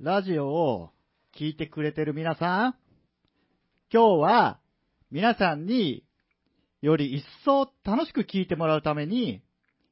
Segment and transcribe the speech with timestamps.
[0.00, 0.90] ラジオを
[1.36, 2.74] 聞いてくれてる皆さん、
[3.92, 4.60] 今日は
[5.10, 6.04] 皆さんに
[6.80, 9.42] より一層楽しく聞いてもらうために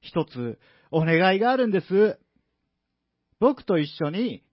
[0.01, 0.61] 一つ
[0.93, 2.21] お願いがあるんです。
[3.41, 4.45] 僕と一緒に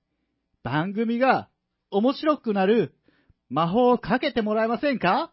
[0.64, 1.50] 番組が
[1.92, 2.96] 面白くなる
[3.48, 5.32] 魔法をかけてもらえませんか？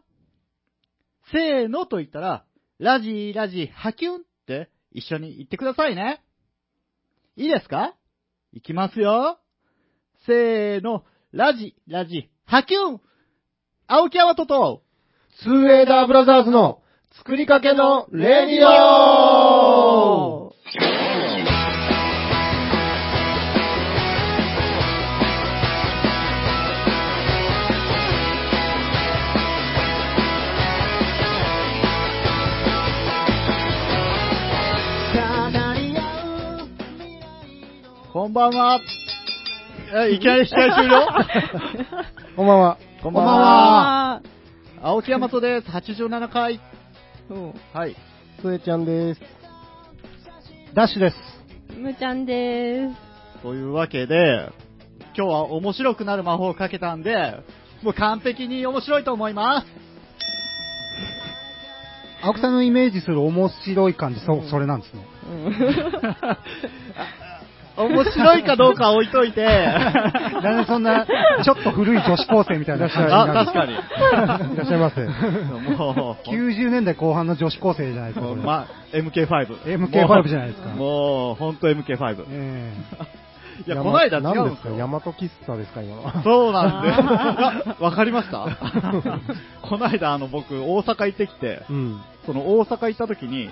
[1.33, 2.45] せーのと言ったら、
[2.77, 6.23] ラジーラジーハキュンって一緒に言ってくださいね。
[7.35, 7.95] いいですか？
[8.53, 9.39] いきますよ。
[10.25, 12.29] せーの、ラジラジ。
[12.45, 13.01] ハキュン。
[13.87, 14.83] 青木山とと、
[15.41, 16.81] ツーエイダーブラザーズの。
[17.13, 20.53] 作りかけのレディオ。
[38.13, 38.79] こんばんは。
[39.93, 41.01] え、いきなり試合終了？
[42.37, 42.77] こんばんは。
[43.03, 44.21] こんばんは。
[44.81, 45.67] 青木山とです。
[45.67, 46.61] 87回。
[47.73, 47.97] はい。
[48.41, 49.21] つえちゃんです。
[50.73, 51.17] ダッシュです。
[51.77, 52.97] むちゃんでーす。
[53.43, 54.49] というわけで、
[55.13, 57.35] 今日は面白くなる魔法をかけたんで、
[57.83, 59.67] もう完璧に面白いと思います。
[62.23, 65.05] 青木さんのイメージする面白い感じ、そ、それなんですね。
[67.83, 69.43] 面白いかどうかは置いといて、
[70.43, 73.73] なんでそんな、ちょっと古い女子高生みたいな感じにあ、確かに。
[73.73, 75.01] いらっしゃいませ。
[75.05, 78.35] もう、90年代後半の女子高生じゃないですか。
[78.35, 79.63] ま、MK5。
[79.63, 82.25] MK5 じゃないですかもう、ほんと MK5。
[82.29, 82.73] え
[83.67, 84.75] いや、この間違何ですかうんですよ。
[84.75, 86.23] 大和喫茶ですか、今の？
[86.23, 86.99] そうなんです。
[87.03, 88.47] あわかりました？
[89.61, 92.01] この間、あの、僕、大阪行ってきて、うん。
[92.25, 93.49] その大阪行った時に、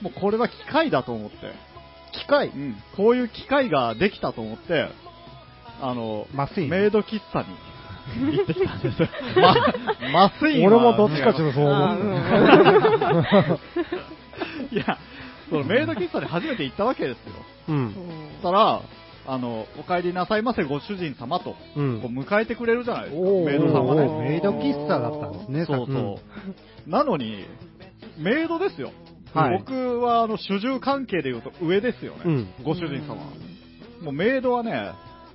[0.00, 1.52] もうこれは機械だと思って、
[2.10, 4.88] 機械うん、こういう機械ができたと思って、
[5.80, 7.46] あの、麻酔メイド喫茶に
[8.36, 9.08] 行ってきたんですよ。
[10.12, 12.04] ま、 麻酔俺もどっちかちょっとそう思って。
[14.74, 14.98] いや、
[15.48, 17.32] そのメイド喫茶に初めて行ったわけですよ。
[17.68, 17.94] うん。
[18.42, 18.82] そしたら、
[19.26, 24.02] あの、お帰りなさいませご主人様と、うんこう迎えてくれるじゃないですか、メイドさんがおね。
[24.02, 26.18] ーメイド喫茶だったんですね、そうそ
[26.86, 26.90] う。
[26.90, 27.44] なのに、
[28.18, 28.90] メイドですよ。
[29.34, 32.22] はい僕は、あの、主従関係で言うと上ですよね。
[32.24, 33.16] うんご主人様。
[34.02, 34.92] もうメイドはね、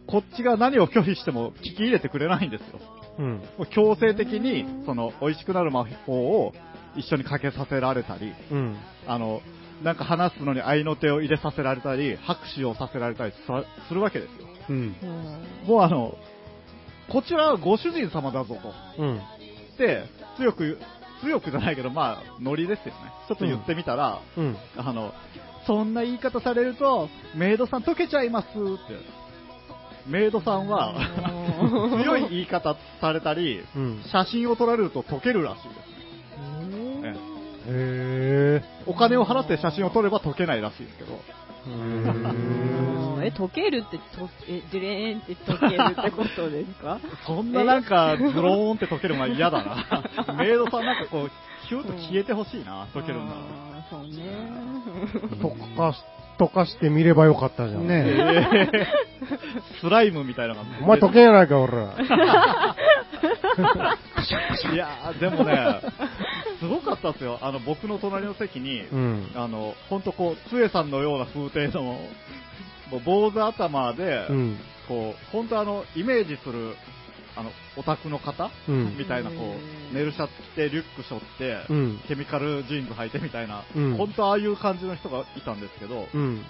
[0.07, 2.79] こっちが何を拒否しても聞き入れてくれないんですよ。
[3.19, 3.41] うん。
[3.73, 6.53] 強制的に、その、美味しくなる魔法を
[6.95, 8.78] 一緒にかけさせられたり、うん。
[9.07, 9.41] あの、
[9.83, 14.47] なんか話すのに合いの手を入れさせられたり、拍手をさせられたりさするわけですよ。
[14.69, 14.95] うん。
[15.66, 16.16] もうあの、
[17.12, 19.01] こちらはご主人様だぞと。
[19.01, 19.22] うん。
[19.77, 20.06] で、
[20.38, 20.79] 強く、
[21.21, 22.93] 強くじゃないけど、まあ、ノリですよね。
[23.27, 24.57] ちょっと言ってみたら、うん。
[24.77, 25.13] あの、
[25.65, 29.25] そんな言い方されると、メイドさん溶けちゃいますって。
[30.07, 30.93] メイドさんは、
[32.03, 34.03] 強い言い方されたり、うん。
[34.11, 35.77] 写真を撮られると溶けるらしいです
[37.01, 37.15] ね。
[37.67, 41.19] えへお金を払って写真を撮れば溶けないらしいですけど。
[43.30, 47.00] ぇえ、溶けるって、とえ、ジュレーンって溶けるってことですか？
[47.25, 50.34] そんななんか、ズ ローンって溶けるのが嫌だな。
[50.38, 51.31] メイドさんなんかこう、
[51.68, 53.36] ヒューッと消えてほしいな、溶けるんだ
[53.90, 54.08] そうね。
[55.41, 56.02] 溶かし、
[56.40, 57.88] 溶かしてみればよかったじゃん。
[57.88, 58.86] ねえー
[59.80, 60.72] スライムみたいな感じ。
[60.84, 61.94] お前溶けんやないか、俺ら。
[64.74, 65.81] いやー、でもね、
[66.59, 67.40] すごかったっすよ。
[67.42, 69.31] あの、僕の隣の席に、うん。
[69.36, 71.97] あの、ほんとこう、つえさんのような風景の、
[72.91, 74.59] もう坊主頭で、うん。
[74.88, 76.75] こう、ほんとあの、イメージする、
[77.35, 78.97] あの、オタクの方、うん。
[78.97, 79.35] みたいな、こ
[79.91, 82.00] う、ネルシャツ着て、リュック背負って、うん。
[82.07, 86.44] ケミカルジーンズ履いてみたいな、うんほんとああいう感じの人がいたんですけど、うん。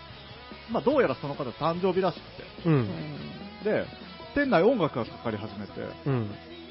[0.72, 2.20] まあどうやらその方誕生日らし
[2.64, 2.90] くうん。
[3.64, 3.86] て、で、
[4.36, 5.72] 店内音楽がかかり始めて、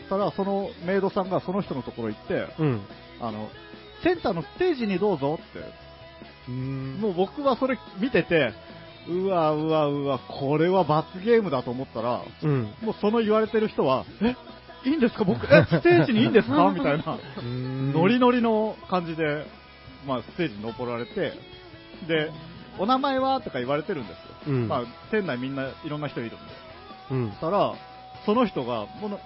[0.09, 2.81] たらそのメイドさんがその人のところ行って、うん。
[3.21, 3.49] あの、
[4.03, 5.73] センターのステージにどうぞって、
[6.49, 6.99] うん。
[7.01, 8.53] もう僕はそれ見てて、
[9.09, 12.63] うわうわうわ、これは罰ゲームだと思ったら、うん。
[12.83, 14.35] もうその言われてる人は、え？
[14.89, 15.25] いいんですか？
[15.25, 16.71] 僕、え、ステージにいいんですか？
[16.71, 19.47] みたいな、ノリノリの感じで、
[20.07, 21.33] まあ、ステージに登られて、
[22.07, 22.31] で、
[22.79, 24.15] お名前はとか言われてるんで
[24.45, 24.55] すよ。
[24.55, 24.69] うん。
[24.69, 26.37] まあ、店内みんないろんな人いるんで。
[27.13, 27.35] うんそ。
[27.37, 27.75] したら、
[28.27, 29.19] その人が、もうな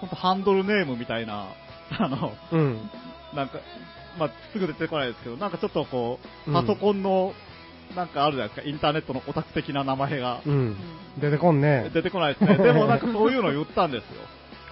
[0.00, 1.46] ほんとハンドルネームみたいな、
[1.98, 2.90] あの、うん。
[3.34, 3.58] なんか、
[4.18, 7.32] まあ、すぐ出てこないですけど、なんかちょっとこう、うんパソコンの、
[7.94, 10.76] なんかあるじゃないですか、インターネットのオタク的な名前がうん。
[11.20, 11.90] 出てこんね。
[11.92, 12.56] 出てこないですね。
[12.62, 14.22] でもなんかそういうのを言ったんですよ。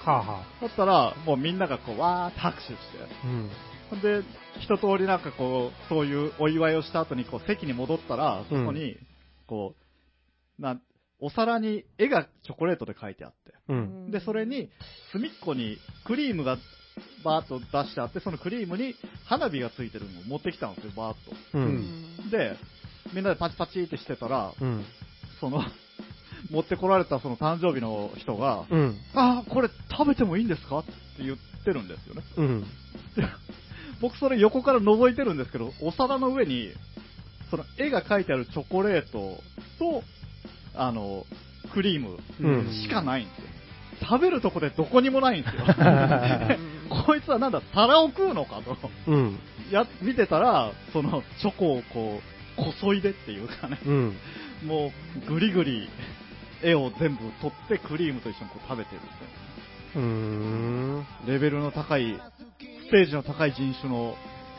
[0.04, 2.76] はあはだったら、もうみんながこう、わーって拍手して、
[3.24, 3.50] うん。
[3.90, 4.22] ほんで、
[4.60, 8.96] 一通りなんかこう、そういうお祝いをした後にこう席に戻ったら、そこに、
[9.46, 9.74] こ
[10.58, 10.82] う、なん、
[11.18, 14.10] お皿に絵がチョコレートで描いてあって、うん。
[14.10, 14.70] で、それに
[15.12, 16.56] 隅っこにクリームが
[17.24, 21.16] バーッと出してあって、そのクリームに花火がついてるのを持ってきたんですよ、バーッ
[21.54, 21.58] う。
[21.58, 22.30] うん。
[22.30, 22.56] で、
[23.12, 24.84] みんなでパチパチってしてたら、うん。
[25.40, 25.62] その、
[26.50, 28.96] 持ってこられたその誕生日の人が、うん。
[29.14, 32.22] あー、これ食べてもいいんですかって言ってるんですよね。
[32.36, 32.62] うん。
[32.62, 32.66] で
[34.00, 36.70] 僕それ横から覗いてるんですけど、お皿の上に、
[37.50, 39.40] その絵が描いてあるチョコレート
[39.78, 40.02] と、
[40.74, 41.24] あの、
[41.72, 43.44] クリームうんしかないんですよ。
[44.10, 45.64] 食べるとこでどこにもないんですよ。
[47.06, 48.90] こいつはなんだ、皿を食うのかと。
[49.06, 49.38] うん。
[49.70, 54.16] や、見てたら、そのチョコをこう、こそいでっていうかね、うん。
[54.64, 54.92] も
[55.26, 55.88] うぐりぐり
[56.62, 59.26] 絵を全部取ってクリームと一緒にこう食べてるんですよ。
[59.96, 61.06] うーん。
[61.26, 62.18] レベルの高い、
[62.58, 64.14] ステージの高い人種の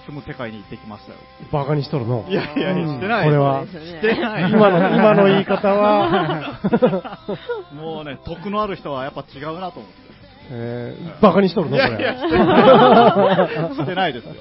[0.08, 1.20] 住む世界に行ってきましたよ。
[1.52, 2.26] バカにしとるの。
[2.30, 3.26] いやいや、うんしてない。
[3.26, 4.52] これはしてない。
[4.52, 6.60] 今の、今の言い方は、
[7.76, 10.08] もうね、徳のある人はやっぱ違うなと思って。
[10.50, 12.18] えー、バカにしとるのこいやいや、れ。
[12.20, 13.76] してない。
[13.76, 14.36] してないですよ。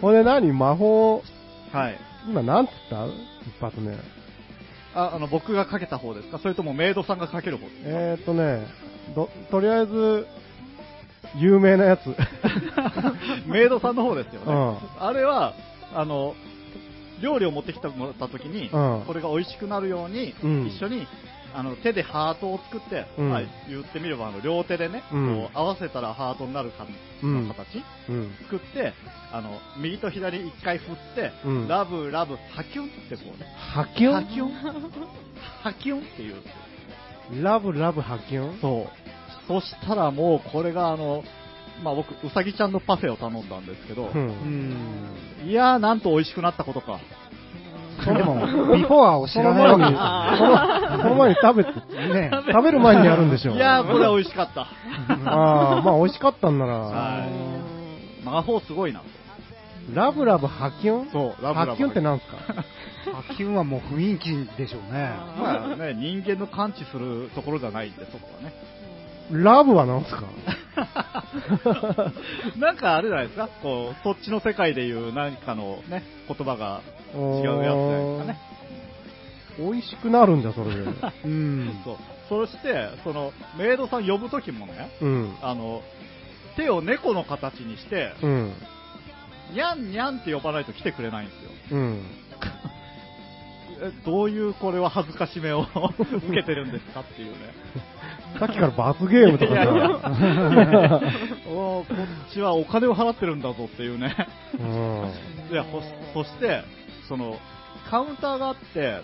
[0.00, 0.52] これ何？
[0.52, 1.22] 魔法、
[1.72, 1.98] はい。
[2.28, 3.06] 今なんつった？
[3.06, 3.12] 一
[3.60, 3.92] 発目。
[4.94, 6.38] あ、あの、僕がかけた方ですか？
[6.38, 7.88] それともメイドさんがかける方ですか？
[7.88, 8.66] えーっとね、
[9.14, 10.26] ど、とりあえず、
[11.36, 12.00] 有名なやつ。
[13.46, 14.52] メイドさんの方ですよね。
[14.52, 15.54] うんあれは、
[15.94, 16.34] あの、
[17.22, 21.06] 料理を持ってきてもらった時に、うんこれが美味しくなるように、うん一緒に、
[21.54, 26.86] あの、手でハートを作って、うんまあ、言ってみれば、あの、両手でね、うんこう合わせたらハートになるか
[27.22, 28.34] うんの形、うん。
[28.44, 28.92] 作って、
[29.32, 34.12] あの、右と左一回振って、うんラブ、ラブ、ハキュンってこうね、ハキュン？
[34.12, 34.52] ハキュン？
[35.62, 36.42] ハキュンっていう。
[37.42, 38.60] ラブラブハキュン？
[38.60, 38.86] そう。
[39.48, 41.22] そしたらもう、これがあの、
[41.82, 45.08] まあ僕、うさぎちゃんのパフェを頼んだんですけど、うん。
[45.44, 47.00] いやー、なんと美味しくなったことか。
[48.14, 48.34] でも、
[48.74, 51.70] ビフォアを知そらないの前に、わそのその前に食べて、
[52.14, 53.52] ね 食べる前にやるんでしょ。
[53.52, 54.62] いやー、これは美味しかった。
[54.62, 59.06] ああ、まあ美味しかったんなら、はい魔法すごいなと。
[59.94, 61.08] ラブラブハキュン？
[61.12, 61.70] そう、ラブラブ。
[61.72, 62.36] ハキュンってなんすか？
[63.28, 65.10] 波及はもう雰囲気でしょうね。
[65.42, 68.54] まあね、人間の感知するところじゃないんで、そこはね。
[69.32, 70.22] ラブはなんすか？
[72.58, 76.80] なんかあれじゃないですか、こう、そっちの世界でいう何かのね、言葉が
[77.14, 78.38] 違うやつじゃないですかね。
[79.58, 80.80] 美味しくなるんだ、それで。
[81.24, 81.80] うん。
[81.84, 81.96] そう。
[82.28, 85.36] そして、その、メイドさん呼ぶときもね、うん。
[85.42, 85.82] あの、
[86.56, 88.52] 手を猫の形にして、うん。
[89.52, 91.50] にゃんにゃんって呼ばないと来てくれないんですよ。
[91.72, 92.06] うん。
[93.82, 95.66] えどういうこれは恥ずかしめを
[95.98, 97.36] 受けてるんですかっていうね。
[98.38, 101.00] さっきから罰ゲームとかいやいやさ。
[101.48, 101.86] おーこ
[102.28, 104.14] っちはお金を払ってるんだぞっていうね。
[104.58, 105.12] うん。
[105.50, 105.82] いや、ほ
[106.14, 106.62] そして、
[107.08, 107.38] その、
[107.90, 109.00] カウンターがあって、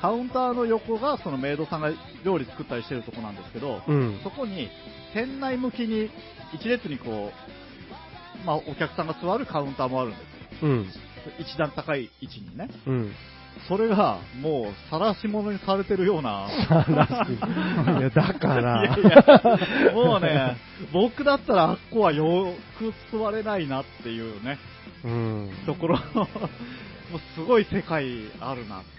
[0.00, 1.90] カウンターの横がそのメイドさんが
[2.24, 4.20] 料理作ったりしてるとこなんですけど、うん。
[4.22, 4.70] そこに
[5.12, 6.10] 店内向きに
[6.54, 7.32] 一列にこ
[8.42, 10.70] う、まあお客さんが座るカウンターもあるんですよ。
[10.70, 10.86] うん。
[11.38, 12.70] 一段高い位置にね。
[12.86, 13.12] うん。
[13.66, 16.48] それがもう晒し物にされてるような。
[16.70, 17.98] らしい。
[17.98, 18.84] いや、だから。
[18.84, 20.56] いやいやもうね、
[20.92, 24.58] 僕だったらあっこはよく座れないなっていうね、
[25.04, 25.50] うん。
[25.66, 26.28] ところ、もう
[27.34, 28.97] すごい世界あるなって。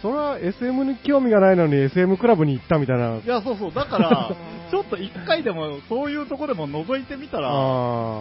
[0.00, 3.16] それは SM に興味がないのに SM クラブに行ったみたいな。
[3.16, 4.30] いや、そうそう、だから、
[4.70, 7.52] ちょっと一回でも、そういうところでも覗いてみたら、う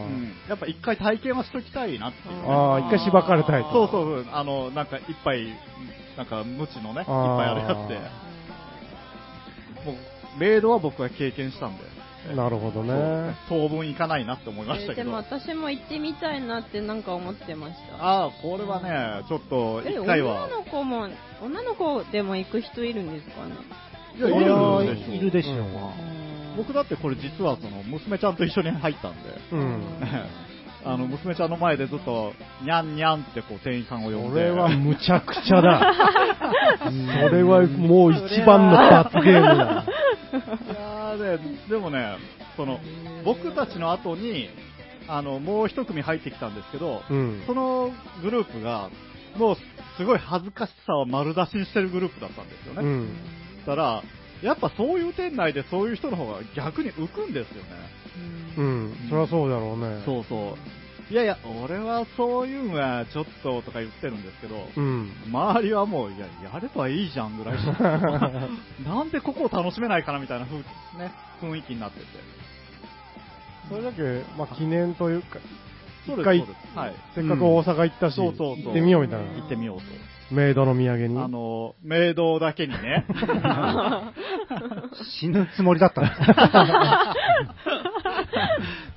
[0.09, 3.71] ん、やっぱ一回体験はしときたいなっていうね、あー、一回しばかれたいと。
[3.71, 5.47] そうそうそう、あの、なんか一杯、
[6.15, 7.15] なんか無知のね、いっぱい
[7.47, 7.95] あるやつで、
[9.85, 11.83] もう、メイドは僕は経験したんで、
[12.35, 13.35] なるほどね。
[13.49, 18.03] 当分行かないなって思いましたけど、えーでも私も行ってみたいなってなんか思ってました。
[18.03, 21.09] ああ、これはね、ちょっとえ、一回は女、の子も、
[21.41, 23.55] 女の子でも行く人いるんですかね？
[24.17, 24.41] いや、いる
[24.95, 25.55] でしょいるでしょう。
[25.55, 29.83] うん僕だってこれ実はその娘ちゃんと一緒に入ったんで、うん。
[30.85, 35.93] あの娘ちゃんの前でずっと、にゃんにゃんってこう店員さんを呼んで、それはむちゃくちゃだ。
[37.21, 39.85] それはもう一番の罰ゲームだ。
[40.31, 42.17] いやーね、でもね、
[42.55, 42.79] その
[43.23, 44.49] 僕たちの後に
[45.07, 47.43] あのもう一組入ってきたんですけど、うん。
[47.47, 47.91] その
[48.21, 48.89] グループが、
[49.37, 49.55] もう
[49.97, 52.81] すごい恥ずかしさを丸出しにしてるグループだったんですよね。
[52.81, 53.17] うん。
[53.65, 54.03] だから、
[54.41, 57.69] やっぱそういう店内でそういう人の方が逆に浮くんですよね。
[58.57, 58.95] うん。
[59.09, 60.01] そりゃそうだろうね。
[60.05, 60.76] そうそう。
[61.09, 65.09] いやいや、俺はそういうのはちょっととか言ってるんですけど、うん。
[65.27, 67.73] 周りはもう、いや、やればいいじゃんぐらいの
[68.85, 72.05] なんでここを楽しめないかなみたいな風、ね、雰囲気になってて。
[73.69, 75.39] それだけ、まあ、記念というか、
[76.05, 76.45] そうです、一
[76.75, 76.85] 回。
[76.85, 76.95] はい。
[77.15, 79.33] せっかく大阪行ったし、そうそうそう行ってみようみたいな。
[79.33, 79.83] 行ってみようと。
[80.35, 81.17] メイドの土産に。
[81.19, 83.05] あの、メイドだけにね。
[85.19, 86.21] 死ぬつもりだったんです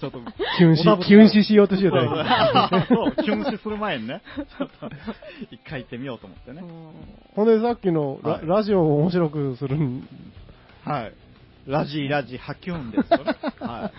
[0.01, 0.19] ちょっと、
[0.59, 2.85] キュン死おだぶ、キュン死しようとしてそうたよ。
[2.89, 4.91] そう、キュン死する前にね、ちょっと、
[5.51, 6.63] 一回行ってみようと思ってね。
[7.35, 10.09] ほんでさっきのラ,、はいラジオを面白くするん
[10.85, 11.13] はい。
[11.67, 13.37] ラジラジハキュンですよね。
[13.61, 13.93] は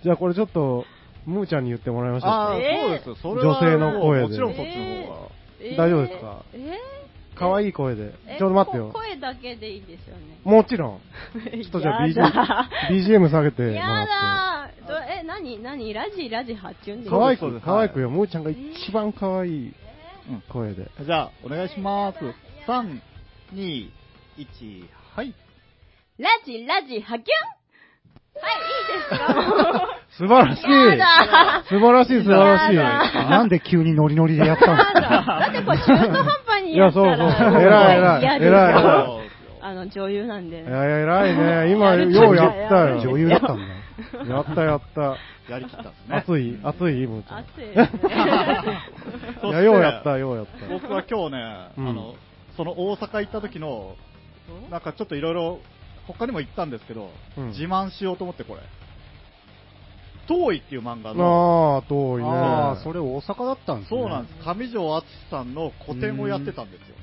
[0.00, 0.02] い。
[0.02, 0.84] じゃあこれちょっと、
[1.24, 2.36] ムーちゃんに言ってもらいましょうか。
[2.36, 3.16] ああ、えーそうですよ。
[3.16, 5.28] それは女性の声でもちろんそっちの方が。
[5.76, 6.42] 大丈夫ですか？
[6.52, 7.38] えー？
[7.38, 8.14] 可愛い声で。
[8.26, 8.92] えちょっと待ってよこ。
[8.94, 10.38] 声だけでいいですよね。
[10.44, 11.00] もちろん。
[11.62, 14.65] ちょっとじゃあ BGM, BGM 下げてもやらっだーど
[15.38, 17.04] え、なになにラジラジ発注んて。
[17.04, 18.10] で可愛く、そうです可愛くよ。
[18.10, 19.72] ムーちゃんが一番可愛い
[20.28, 20.90] うん声で。
[21.04, 22.18] じゃあ、お願いします。
[22.68, 23.00] 3、
[23.54, 23.88] 2、
[24.38, 25.34] 1、はい。
[26.18, 27.56] ラジラジハキュン？
[28.38, 29.88] はい、いいですか
[30.18, 30.68] 素晴らしい素
[31.80, 32.76] 晴らしい素晴らしい。
[33.30, 37.52] なんで急にノリノリでやったんですかだってこれ中途半端にいや、そうやったそう。
[37.54, 38.20] ら、偉い偉い。
[38.22, 38.84] 嫌です偉い偉い。
[38.84, 39.20] よ
[39.62, 40.64] あの、女優なんでい。
[40.64, 41.72] やいや、偉いね。
[41.72, 43.00] 今、ようやったよ。
[43.00, 43.62] 女優だったんだ。
[44.28, 45.16] やったやった。
[45.48, 46.16] やりきったですね。
[46.16, 47.38] 熱い熱いムーちゃん。
[47.38, 47.72] 熱いね。
[49.44, 50.66] いや、ようやった、ようやった。
[50.68, 52.14] 僕は今日ね、うんあの、
[52.56, 53.96] その大阪行った時の、
[54.70, 55.60] なんかちょっといろいろ、
[56.06, 58.60] 他にも行ったんですけど、うん自慢しようと思ってこれ。
[60.26, 62.28] 遠いっていう漫画の、ああ、遠いね。
[62.28, 64.00] ああ、それ大阪だったんですね。
[64.00, 64.44] そうなんです。
[64.44, 66.96] 上条敦さんの個展をやってたんですよ。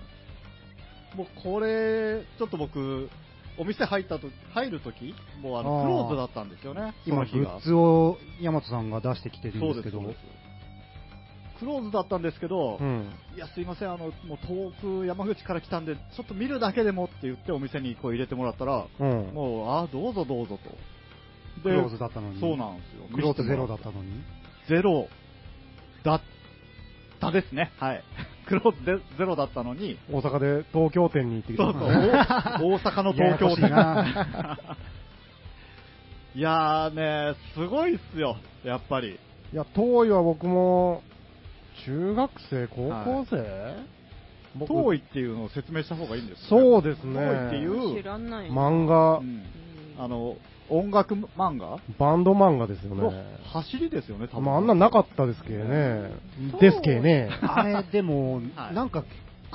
[1.15, 3.09] もうこれ、ちょっと僕、
[3.57, 7.59] お店入ったと、入るとき、もうあの、クローズだったんですよね、そ今、の日がグッ。
[7.61, 10.01] ズを大和さんが出してきてるんです、けど。
[11.59, 13.09] クローズだったんですけど、うん。
[13.35, 19.33] いや、すいません、あの、もう遠く山口から来たんで、ちょっと見るだけでもって言ってお店にこう入れてもらったら、うん。
[19.33, 20.71] もう、ああ、どうぞどうぞと。
[21.61, 22.39] クローズだったのに。
[22.39, 23.07] そうなんですよ。
[23.13, 24.11] クローズゼロだっったのに。
[24.67, 25.07] ゼロ
[26.03, 26.21] だっ
[27.19, 27.71] たですね。
[27.77, 28.03] はい。
[28.59, 31.63] クローズゼゼロだったのに、大阪で東京店に行ってきた。
[31.63, 31.97] そうそう、大
[32.61, 34.59] 大阪の東京ややこしいな。
[36.35, 39.19] いやーね、すごいっすよ、やっぱり。
[39.53, 41.03] いや、遠いは僕も、
[41.85, 43.75] 中学生、高校生、
[44.55, 47.19] 僕遠いっていうのを説明した方がいいんですそうですね。
[47.19, 48.01] 遠いっていう。
[48.01, 48.49] 知らない。
[48.49, 49.43] 漫画、うん
[49.97, 50.35] あの、
[50.69, 51.77] 音楽漫画？
[51.99, 53.23] バンド漫画ですよのね。
[53.51, 54.45] 走りですよね、多分。
[54.45, 56.11] まあ、あんななかったですけどね。
[56.59, 57.29] ですけどね。
[57.41, 59.03] あれ、でも、はいなんか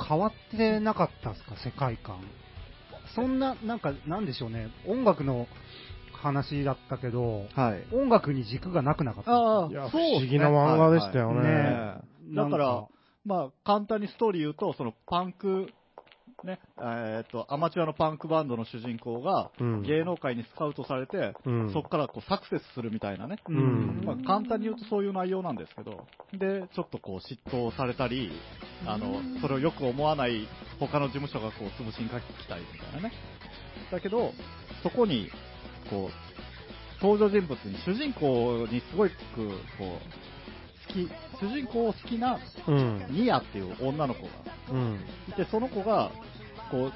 [0.08, 2.20] 変わってなかったですか、世界観。
[3.14, 5.48] そんな、なんか、なんでしょうね、音楽の
[6.12, 7.94] 話だったけど、はい。
[7.94, 9.32] 音楽に軸がなくなかった。
[9.32, 12.86] あいやそうっすね不思議な漫画でしたよねはいはいねだからなん、
[13.24, 15.68] まあ、簡単にストーリー言うと、そのパンク、
[16.44, 19.82] ね、えっと、アマチュアのパンクバンドの主人公が、うん。
[19.82, 21.72] 芸能界にスカウトされて、うん。
[21.72, 23.40] そこからこうサクセスするみたいなね。
[23.48, 24.02] うん。
[24.04, 28.30] まあ、簡単に言うとそういう内容なんですけど、で、ちょっとこう嫉妬されたり、
[28.86, 30.46] あの、それをよく思わない
[30.78, 33.12] 他の事務所がこう潰しにかけてきたりみたいなね。
[33.90, 34.32] だけど、
[34.82, 35.30] そこに、
[35.90, 39.14] こう、登場人物に主人公にすごく、こ
[39.44, 39.98] う、好
[41.06, 43.06] き、主人公を好きなうん。
[43.10, 44.28] ニアっていう女の子が
[44.70, 45.00] うん。
[45.28, 46.10] いて、その子が、
[46.70, 46.92] こう、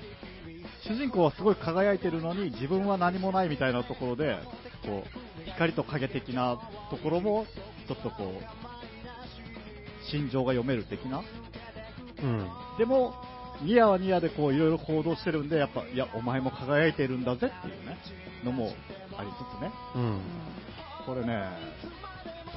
[0.86, 4.36] 主人公はすごい輝いてるのに自分は何もないみたいなところで、
[4.84, 6.58] こう、光と影的な
[6.90, 7.46] ところも、
[7.86, 11.22] ちょっとこう、心情が読める的な。
[12.22, 12.50] うん。
[12.78, 13.14] でも、
[13.62, 17.96] ニアはニアでこういろいろ行動してるんで、やっぱ、いや、お前も輝いてるんだぜっていうね、
[18.44, 18.72] のも
[19.16, 19.70] ありつつね。
[19.94, 20.20] うん。
[21.06, 21.48] これね、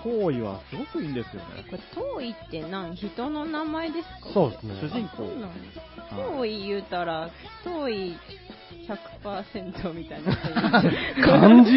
[0.06, 1.66] 行為はすごくいいんですよね。
[1.68, 2.96] これ、遠いって何？
[2.96, 4.34] 人の名前ですか？
[4.34, 4.76] そうですね。
[4.80, 5.24] 主人公
[6.38, 7.32] 遠い言うたら、
[7.64, 8.16] 遠い
[8.88, 10.38] 100%みたいな。
[11.26, 11.72] 漢字？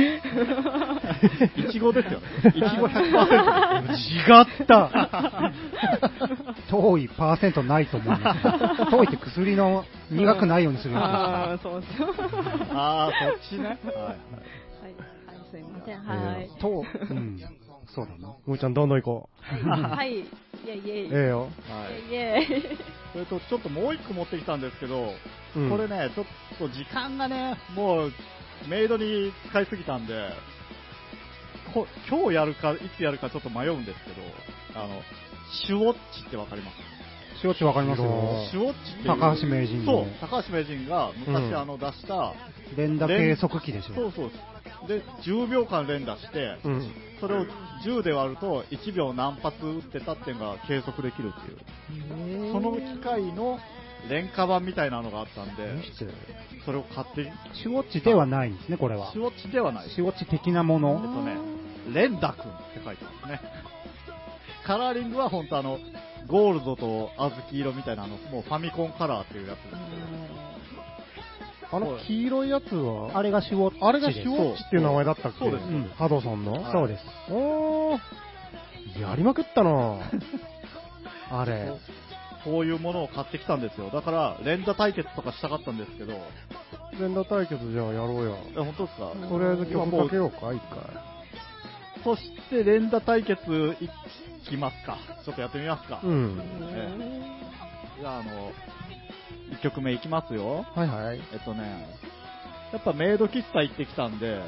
[1.69, 2.27] いちごですよね。
[2.51, 2.99] いちご100%。
[3.97, 5.51] 違った。
[6.71, 8.91] 遠いパーセントないと思います。
[8.91, 12.09] 遠いって薬の苦くないようにするやああ、そうそう。
[12.75, 13.65] ああ、そっちね。
[13.65, 14.05] はいはい。
[14.05, 16.01] はい、はい、すいません。
[16.03, 16.51] はい。
[16.59, 16.61] つ。
[16.61, 17.41] 遠、うん、
[17.95, 18.35] そうだな。
[18.47, 20.19] むーちゃんどんどん行こ はい。
[20.21, 21.11] イェイイェイ。
[21.11, 21.19] う。
[21.23, 21.41] ええよ。
[21.41, 21.47] は
[21.91, 22.13] い。
[22.13, 22.79] イェイ。
[23.13, 25.15] それと、ちょっともう一個持ってきたんですけど、
[25.57, 26.27] うんこれね、ちょっ
[26.59, 28.13] と時間がね、もう、
[28.69, 30.31] メイドに使いすぎたんで、
[31.73, 35.03] こ今日やるか、いつやるかちょっと迷うんですけど、あの、
[35.67, 36.77] シュウォッチってわかります？
[37.41, 38.09] しおっちわかりますよ。
[38.51, 42.35] シュウォッチっていう高橋名人のそう、高橋名人が昔、うんあの出した、
[42.77, 43.95] 連打計測器でしょ。
[43.95, 44.31] そうそう
[44.87, 46.93] で、10秒間連打して、うん。
[47.21, 47.47] それを
[47.85, 52.53] 10で割ると1秒何発打ってたっていうのが計測できるっていう。
[52.53, 53.59] その機械の
[54.09, 55.83] 廉価版みたいなのがあったんで、
[56.65, 59.19] それを買って、シュウォッチではないんですね、これはシ。
[59.19, 59.91] ュウォッチではない。
[59.91, 61.01] シュウォッチ的なもえっの。
[61.01, 61.37] とね、
[61.93, 63.41] レンダ君って書いてますね。
[64.65, 65.79] カラーリングは本当あの、
[66.27, 69.73] ゴールドと小豆色みたいなあの、もうファミコンカラーっていうやつです
[71.71, 73.79] あの黄色いやつは、あれがシュウォッチ。
[73.83, 75.39] あれがシュウォッチっていう名前だったっけ？
[75.39, 76.53] そうですんハドソンの？
[76.53, 77.05] はいそうです。
[77.31, 77.99] おー、
[79.03, 79.97] やりまくったな
[81.31, 81.73] あれ。
[82.45, 83.91] そういうものを買ってきたんですよ。
[83.91, 86.15] だから、連打対決とかしたかったんですけど、
[86.99, 88.37] 連打対決じゃあやろうや。
[88.57, 89.11] え本当ですか？
[89.29, 90.79] とりあえず曲かけようか、一回。
[92.05, 93.41] そして連打対決
[93.81, 93.89] い
[94.49, 94.97] きますか。
[95.25, 96.01] ちょっとやってみますか。
[96.03, 96.41] うん。
[96.71, 96.89] え
[98.01, 98.53] じゃあ、あの、
[99.51, 100.67] 1曲目いきますよ。
[100.75, 101.21] はいはい。
[101.33, 101.87] えっとね、
[102.73, 104.41] やっぱメイド喫茶行ってきたんで、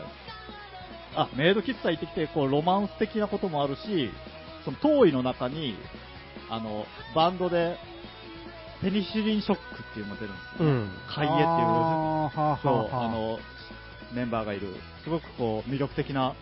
[1.15, 4.11] あ、メイド喫茶行ってきて、こう、ロマンス的なこともあるし、
[4.65, 5.75] その、遠いの中に、
[6.49, 7.77] あの、バンドで、
[8.83, 10.69] ペニシリンショックっていうのが出るんですよ。
[10.69, 10.91] うん。
[11.09, 13.39] 海江っていう、あーはあはあそう、はあの、
[14.15, 16.35] メンバーがいる、すごくこう、魅力的な、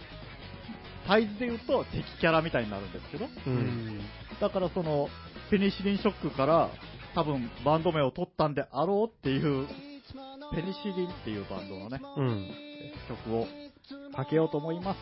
[1.06, 3.28] サイズで言うと敵キャラみたいになるんですけど、う。
[3.46, 4.00] うんん。
[4.40, 5.08] だからその、
[5.50, 6.70] ペニシリンショックから、
[7.18, 9.66] 多分バンド名を取ったんであろうっていう、
[10.54, 12.48] ペニシリンっていうバンドのね、うん。
[13.08, 13.46] 曲を
[14.14, 14.98] かけようと思います。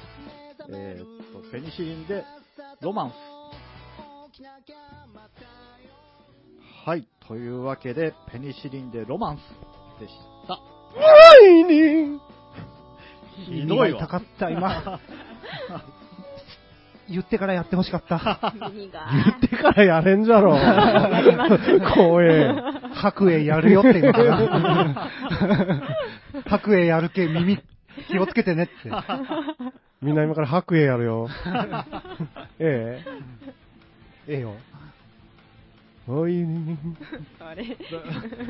[0.71, 1.07] えーっ
[1.45, 2.25] と、ペニシリンで、
[2.81, 3.13] ロマンス。
[6.87, 9.41] はい、というわけで、ペニシリンでロマンス
[10.01, 10.15] でし
[10.49, 10.55] た。
[10.55, 10.61] は
[11.47, 12.19] いに
[13.61, 13.99] ひどいわ。
[13.99, 15.01] 痛かった、今。
[17.09, 18.55] 言ってからやってほしかった。
[18.73, 20.55] 言ってからやれんじゃろ。
[20.57, 22.55] やります光栄。
[22.95, 25.11] 白衣やるよって言うのかな。
[26.47, 27.59] 白衣やるけ、耳
[28.09, 28.91] 気をつけてねって。
[30.03, 31.29] みんな今から白衣やるよ。
[32.59, 33.05] え
[34.29, 34.55] ええよ。
[34.73, 34.77] え。
[36.09, 36.79] はいに
[37.41, 37.77] あれ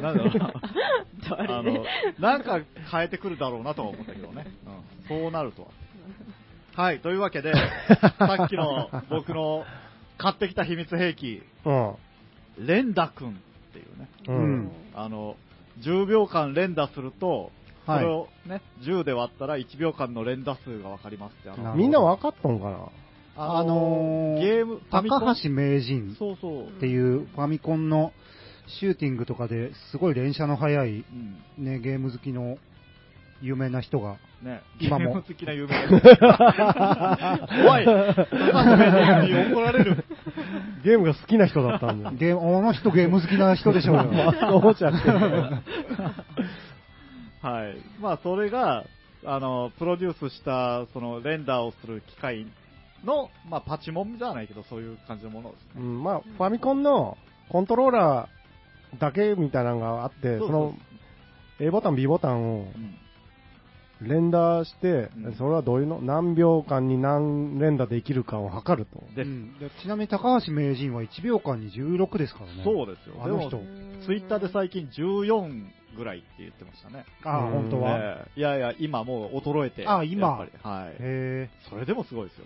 [0.03, 0.53] なんだろうな。
[1.31, 1.85] 誰あの、
[2.19, 2.61] なんか
[2.93, 4.47] 変えてくるだろうなとは思ったけどね。
[5.09, 5.69] うん、そうなるとは。
[6.76, 7.54] はい、というわけで、
[8.18, 9.64] さっきの僕の
[10.18, 11.95] 買ってきた秘密兵器、うん。
[12.59, 13.33] 連打くんっ
[13.73, 14.09] ていうね。
[14.28, 14.71] ううんん。
[14.95, 15.37] あの、
[15.80, 17.50] 10秒間連打すると、
[17.87, 21.49] そはいれをね、10で割ったら1秒間の連打数がわかりますって。
[21.49, 22.79] あみんな分かっとんかな？
[23.38, 26.66] あのーゲーム、高橋名人そうそう。
[26.66, 28.12] っていうファミコンの
[28.66, 31.05] シューティングとかですごい連射の速い、
[31.59, 31.64] うん。
[31.64, 32.59] ね、ゲーム好きの
[33.42, 36.01] 有名な人が、ね、今もゲーム好きな有名な人。
[37.62, 37.87] 怖い。
[39.53, 40.05] 怒られる。
[40.85, 42.16] ゲームが好きな人だったんだよ。
[42.16, 44.33] ゲーム、あの人ゲーム好きな人でしょうよ。
[44.33, 44.99] そうじゃね
[47.42, 47.77] はい。
[48.01, 48.85] まあ、それが、
[49.25, 52.46] あの、プロデュースした、その、レンダーをする機械
[53.05, 55.70] の、まあ、パチモンじゃないけど、そういう感じのものですね。
[55.77, 57.16] うん、まあ、ファミコンの
[57.49, 60.75] コントローラーだけみたいなのがあって、そうそうその
[61.61, 62.99] A ボタン、B ボタンをうん。
[64.02, 66.00] 連打して、うんそれはどういうの？
[66.00, 69.00] 何秒間に何連打できるかを測ると。
[69.14, 69.28] です。
[69.28, 72.62] うんでちなみに高橋名人は1秒間に16ですからね。
[72.64, 73.16] そうですよ。
[73.22, 73.59] あの人、
[74.04, 75.64] ツイッターで最近14
[75.96, 77.06] ぐらいって言ってましたね。
[77.24, 77.96] ああ、うん本当は？
[77.98, 79.87] ええいやいや、今もう衰えて。
[79.87, 80.28] あ今？
[80.28, 80.96] やっぱりはい。
[80.98, 82.44] へそれでもすごいですよ。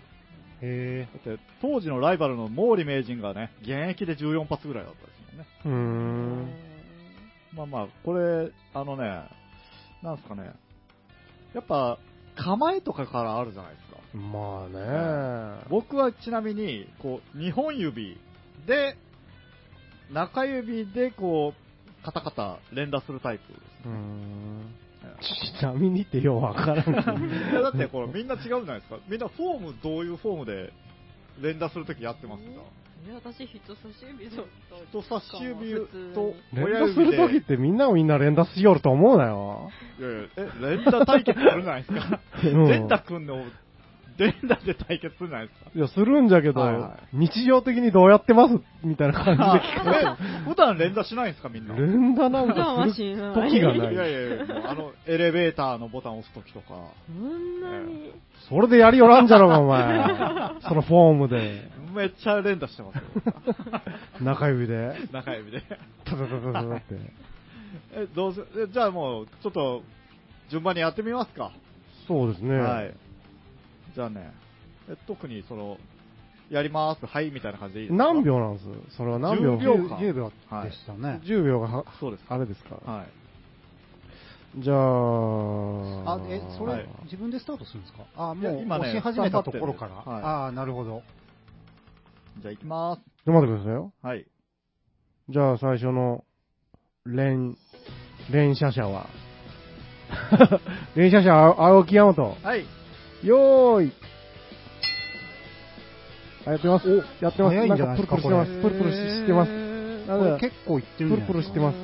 [0.61, 5.11] え、へだって、当時のライバルの毛利名人がね、現役で14発ぐらいだったで
[5.61, 6.45] すもんね。
[7.53, 7.57] うーん。
[7.57, 9.23] まあまあ、これ、あのね、
[10.01, 10.53] なんすかね、
[11.53, 11.97] やっぱ、
[12.35, 14.17] 構えとかからあるじゃないですか。
[14.17, 15.63] まあね。
[15.69, 18.17] 僕はちなみに、こう、2本指
[18.65, 18.95] で、
[20.11, 23.61] 中指でこう、カタカタ連打するタイプです。
[23.85, 24.75] うーん。
[25.59, 26.89] ちなみにってようわからん。
[26.89, 28.97] いやだってこれみんな違うじゃないですか。
[29.07, 30.71] みんなフォーム、どういうフォームで
[31.41, 32.61] 連打するときやってますか？
[33.07, 34.45] え私、人差し指と、
[34.89, 35.73] 人差し指
[36.13, 37.17] と連親打する指で。
[37.17, 39.71] ときってみんなをみんな連打しよると思うなよ。
[39.99, 42.19] いやいやえ、連打対決するじゃないですか。
[42.43, 43.43] うん連打くんの、
[44.21, 45.71] 連打で対決するじゃないですか。
[45.73, 51.75] いや、するんじゃけど、はいは日常的にどうやってますみたいな感じで聞くあえ普段連打しないんですか、みんな。
[51.75, 53.15] 連打なんかする。
[53.15, 53.95] 時がない。
[53.95, 56.67] やいやいや、あの、エレベーターのボタンを押すときとか。
[57.07, 58.11] そんなに。
[58.47, 60.59] それでやりよらんじゃろうが、お前。
[60.61, 63.01] そのフォームで、めっちゃ連打してますよ。
[64.21, 65.63] 中指で、中指で。
[66.05, 66.83] タタタタタって。
[67.93, 69.83] え、どうせ、じゃあもう、ちょっと、
[70.49, 71.51] 順番にやってみますか。
[72.07, 72.57] そうですね。
[72.57, 72.93] はい。
[73.95, 74.31] じゃあね、
[74.89, 75.77] え特にその、
[76.49, 78.03] やります、はい、みたいな感じでいいですか？
[78.13, 78.97] 何秒なんです？
[78.97, 81.21] それは何秒？10秒間10秒はいでしたね。
[81.23, 82.23] 10秒がは、そうです。
[82.29, 83.07] あれですかはい。
[84.61, 88.03] じゃあ、あ、え、それ、はい自分でスタートするんですか？
[88.17, 89.95] あ、もう今ね押し始めたところから。
[90.11, 91.01] はいああ、なるほど。
[92.41, 92.99] じゃあ行きます。
[92.99, 93.93] ちょっと待ってくださいよ。
[94.01, 94.25] はい。
[95.29, 96.25] じゃあ最初の、
[97.05, 97.55] 連、
[98.31, 99.07] 連射者は、
[100.95, 102.65] 連射者、青青木山と、はい。
[103.23, 103.91] よーい、
[106.45, 106.87] あやってます。
[107.21, 107.55] やってます。
[107.55, 108.61] 早いんじゃないですかんプルプルしてます。
[108.61, 109.49] プルプルししてます。
[110.07, 111.77] なこれ結構いってるプルプルしてます。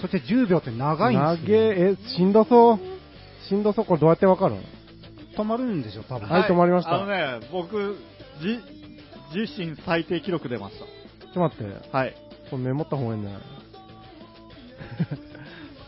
[0.00, 2.78] そして10秒って長いん長ですよ、え、え、しんどそう。
[3.48, 3.84] しんどそう。
[3.84, 4.62] これどうやってわかるの？
[5.36, 6.28] 止まるんでしょ、多分。
[6.28, 7.96] はい止まりましたあのね、僕、
[8.40, 8.58] じ、
[9.38, 10.86] 自身最低記録出ましちょ
[11.30, 11.88] っと待って。
[11.90, 11.98] た。
[11.98, 12.14] はい。
[12.50, 13.42] これメモった方がいいんじゃない？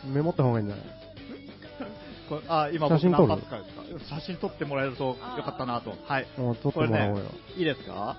[0.14, 0.87] メモった方がいいんじゃない？
[2.33, 3.29] これあ、今僕写真撮る？
[3.29, 3.64] 何発かで
[4.01, 4.16] すか？
[4.16, 5.14] 写真撮ってもらえるとよ
[5.45, 5.95] かったなと。
[6.07, 6.27] はい。
[6.62, 7.25] 撮ってもらおうよ。
[7.57, 8.16] いいですか？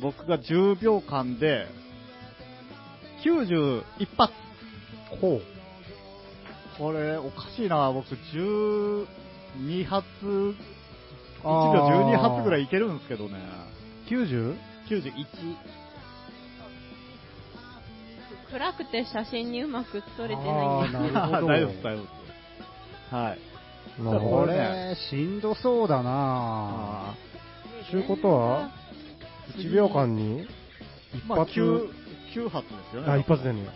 [0.00, 1.66] 僕が10秒間で、
[3.24, 3.82] 91
[4.16, 4.32] 発。
[5.20, 5.42] ほう。
[6.78, 7.92] これ、おかしいな。
[7.92, 9.06] 僕、12
[9.84, 10.54] 発、1
[11.44, 13.34] あ秒ー12発ぐらいいけるんですけどね。
[14.08, 14.56] 90?
[14.88, 15.12] 91。
[18.50, 22.21] 暗くて写真にうまく撮れてないんですあーなるほど 大丈夫です、大丈夫です。
[23.12, 23.38] はい。
[24.02, 27.14] これしんどそうだなあ
[27.90, 28.70] ということは、
[29.58, 30.44] 1秒間に
[31.14, 31.90] 一ーまあ、発、9、
[32.34, 33.10] 9発ですよね。
[33.10, 33.68] あ、一発でね。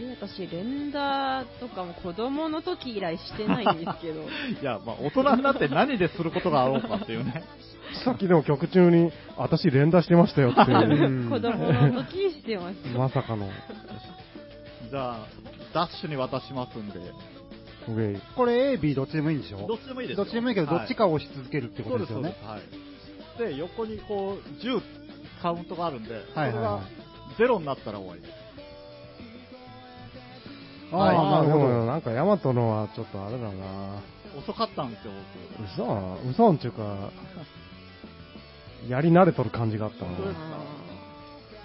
[0.00, 4.22] え私、連打とかも子供の時以来してないんですけど。
[4.60, 7.44] いや、まあ、大人になって何ですることがあろうかっていうね。
[8.04, 12.98] さっきでも曲中に、私連打してましたよっていうう、ん 子供の時してました。
[12.98, 13.48] まさかの、
[14.90, 15.26] じゃあ、
[15.72, 17.00] ダッシュに渡しますんで。
[18.36, 19.66] これ A、B どっちでもいいんでしょ？
[19.66, 22.44] どっちでもいいですよどっちでもいいけど、どっちかを押し続けるってことでよねです。。
[22.46, 22.62] はい。
[23.52, 24.80] で、横にこう、10
[25.42, 26.82] カウントがあるんで、それがはいはいはい
[27.38, 28.32] 0になったら終わりです。
[30.92, 31.86] あはいあ、なるほでもど。
[31.86, 34.02] なんかヤマトのはちょっとあれだな
[34.38, 35.12] 遅かったんですよ、
[35.56, 35.64] 僕。
[35.64, 37.10] 嘘嘘んちゅうか、
[38.88, 40.28] やり慣れとる感じがあったなですか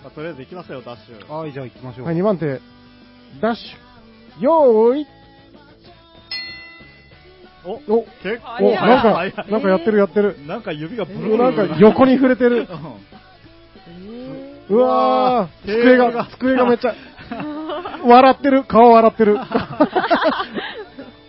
[0.04, 1.28] まあ、とりあえず行きますよ、ダッシュ。
[1.30, 2.06] はい、じゃあ行きましょう。
[2.06, 2.62] はい、2番手、
[3.42, 5.06] ダッシュ、よーい
[7.68, 10.38] おお、結構お、なんか、早いなんかやってるやってる。
[10.48, 12.68] なんか指がブルブルなんか横に触れてる。
[14.70, 16.94] うわ机がが、机がめっちゃ、
[18.06, 19.38] 笑ってる、顔笑ってる。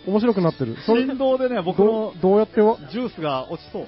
[0.07, 0.77] 面白くなってる。
[0.87, 3.87] 振動でね、僕どのうどうやってわジュースが落ちそう。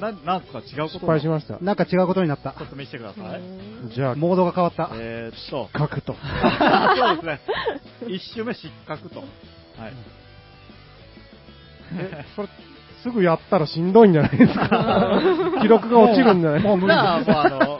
[0.00, 0.88] な、なんすか違うこと？
[0.94, 1.58] 失敗しました。
[1.60, 2.64] なんか違うことになったちょ。
[2.64, 3.40] っと見せてください。
[3.94, 4.90] じゃあ、モードが変わった。
[4.94, 6.14] えーっと、書くと。
[6.96, 7.40] そうですね。
[8.08, 9.22] 一周目失格と。
[9.78, 9.92] はい。
[11.98, 12.48] え、それ、
[13.02, 15.20] すぐやったらしんどいんじゃないですか？
[15.62, 16.62] 記録が落ちるんじゃない？
[16.62, 17.78] もう無理じゃあ、もうあの、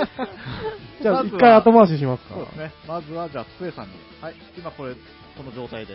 [1.02, 2.72] じゃあ、一回後回ししますかそうですね。
[2.86, 3.92] まずは、じゃあ、つえさんに。
[4.20, 4.34] はい。
[4.56, 4.98] 今これ、こ
[5.44, 5.94] の状態で。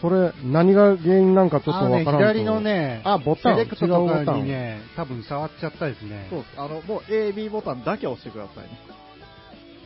[0.00, 2.10] それ、何が原因なんかちょっとわからんと。
[2.18, 4.24] 左のね、あ、ボタン、セレクト違うとボタン。
[4.26, 6.26] かにね、多分触っちゃったですね。
[6.30, 6.52] そうです。
[6.56, 8.70] あの、もう A、B ボタンだけ押してくださいね。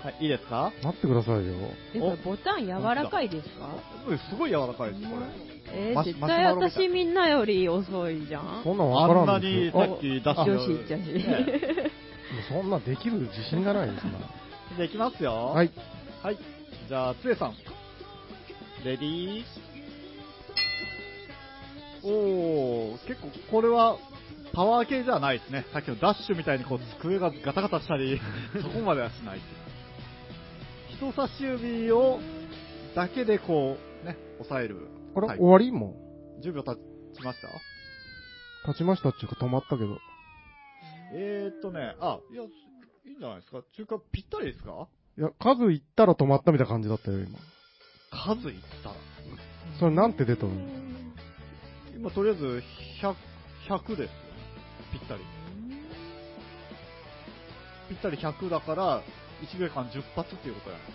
[0.03, 0.73] はい、いいですか？
[0.83, 1.55] 待ってくださいよ。
[1.95, 3.69] え、これボタン柔らかいですか？
[4.07, 5.27] うんすごい柔らかいです、これ。
[5.73, 8.61] えーマシ絶対マシュマロみたい私みんなより遅いじゃん。
[8.63, 9.95] そんなんわからあんなんにさですよ。
[9.97, 11.01] っきダッシュ女子っちゃし。
[11.13, 11.91] ね
[12.51, 14.11] もうそんなできる自信がないですな。
[14.11, 15.33] じゃあ、いきますよ。
[15.55, 15.71] はい。
[16.23, 16.39] はい。
[16.89, 17.55] じゃあ、つえさん。
[18.85, 19.45] レディー。
[22.05, 23.97] おー、結構これは
[24.53, 25.65] パワー系じゃないですね。
[25.73, 28.21] さっきのダッシュみたいにこう机がガタガタしたり、
[28.63, 29.41] そこまではしない。
[30.99, 32.19] 人差し指を、
[32.95, 34.89] だけでこう、ね、押さえる。
[35.15, 35.95] これ、はい終わりも
[36.43, 36.75] 10秒経
[37.15, 37.49] ちました？
[37.49, 37.51] う
[38.69, 39.99] 立ちましたっていうか止まったけど。
[41.15, 42.47] えーっとね、あ、いや、い
[43.13, 43.63] いんじゃないですか？
[43.77, 44.89] 中華ぴったりですか？
[45.19, 47.39] いや、数いったら止まったみたいな感じだったよ、今。
[48.11, 48.95] 数いったら？
[49.79, 50.61] それなんて出とるの？
[51.97, 52.63] 今とりあえず
[53.03, 53.15] 100、
[53.69, 54.09] 100ですよ。
[54.93, 55.21] ぴったり。
[57.89, 59.03] ぴったり100だから、
[59.43, 60.87] 1秒間10発っていうことじゃない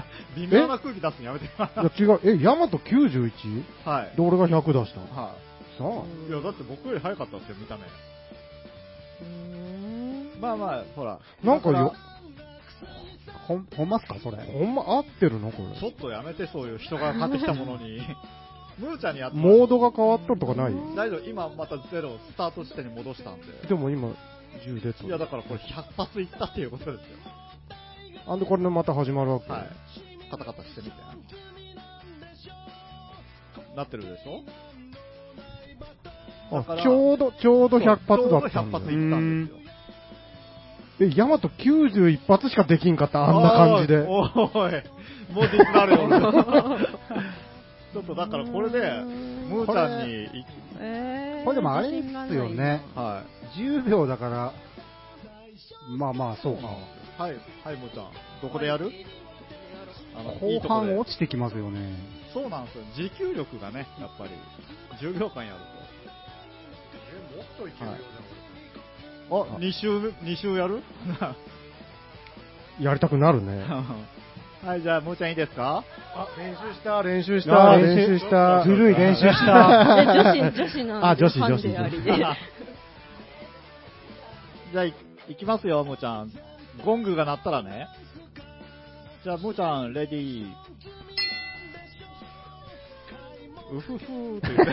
[0.00, 0.04] か。
[0.36, 1.84] 微妙な空気出すのやめてください。
[1.86, 2.20] いや、違う。
[2.40, 3.62] え、ヤマト 91?
[3.84, 4.16] はい。
[4.16, 5.00] で、俺が100出した？
[5.20, 5.34] は
[5.78, 5.84] さあ。
[6.26, 6.28] い。
[6.30, 7.82] いや、だって僕より早かったんですよ、見た目。
[9.22, 11.18] うんまあまあ、ほら。
[11.44, 11.94] なんかよ、
[13.46, 14.36] ほん、ほんますか、それ？
[14.38, 15.50] ほんま合ってるの？
[15.52, 15.78] これ。
[15.78, 18.00] ちょっとやめて、そういう人が買ってきたものに。
[18.78, 20.74] ムーちゃんにやってモードが変わっとるとかない？
[20.94, 23.46] 大丈夫、今またゼロ、スタート地点に戻したんで。
[23.68, 24.10] でも今、
[24.64, 27.00] 10出といや、だからこれ100発いったっていうことですよ。
[28.26, 29.50] あんでこれでまた始まるわけ？
[29.50, 29.68] はい。
[30.30, 30.96] カタカタしてみて。
[33.76, 34.42] なってるでしょ？
[36.50, 39.58] あ、ちょうど、ちょうど100発だったんちょうど100だ発いったんですよ。
[40.98, 43.98] え、ヤマト91発しかできんかった、あんな感じで。
[43.98, 44.82] おい、おい
[45.30, 46.08] もうディスられよ。
[48.06, 48.78] ちょっとだからこれで、
[49.48, 50.44] ムーちゃんにい、
[50.78, 52.82] えーこれでもあれですよね。
[52.94, 53.22] は
[53.54, 53.58] い。
[53.60, 54.52] 10秒だから、
[55.96, 56.66] まあまあ、そうか。
[57.22, 58.10] はい、はい、ムーちゃん。
[58.42, 58.90] どこでやる？
[60.16, 61.94] あの、い後半落ちてきますよね。
[62.34, 62.84] そうなんですよ。
[62.96, 64.30] 持久力がね、やっぱり、
[65.00, 65.58] 10秒間やる
[67.34, 67.96] え、もっといけるよ
[69.30, 69.54] と。
[69.54, 70.82] あ、2周、二週やる？
[72.80, 73.64] やりたくなるね。
[74.66, 75.84] はい、じゃあ、もーちゃんいいですか？
[76.14, 78.64] あ、練習した、練習した、あ練習した。
[78.64, 79.94] ずるい練習した。
[80.02, 81.06] で女子、女子なんで。
[81.06, 81.62] あ女子女子。
[84.72, 84.94] じゃあ、い
[85.28, 86.32] いきますよ、もーちゃん。
[86.84, 87.86] ゴングが鳴ったらね。
[89.22, 90.46] じゃあ、もーちゃん、レディー。
[93.72, 94.72] うふふーって言って。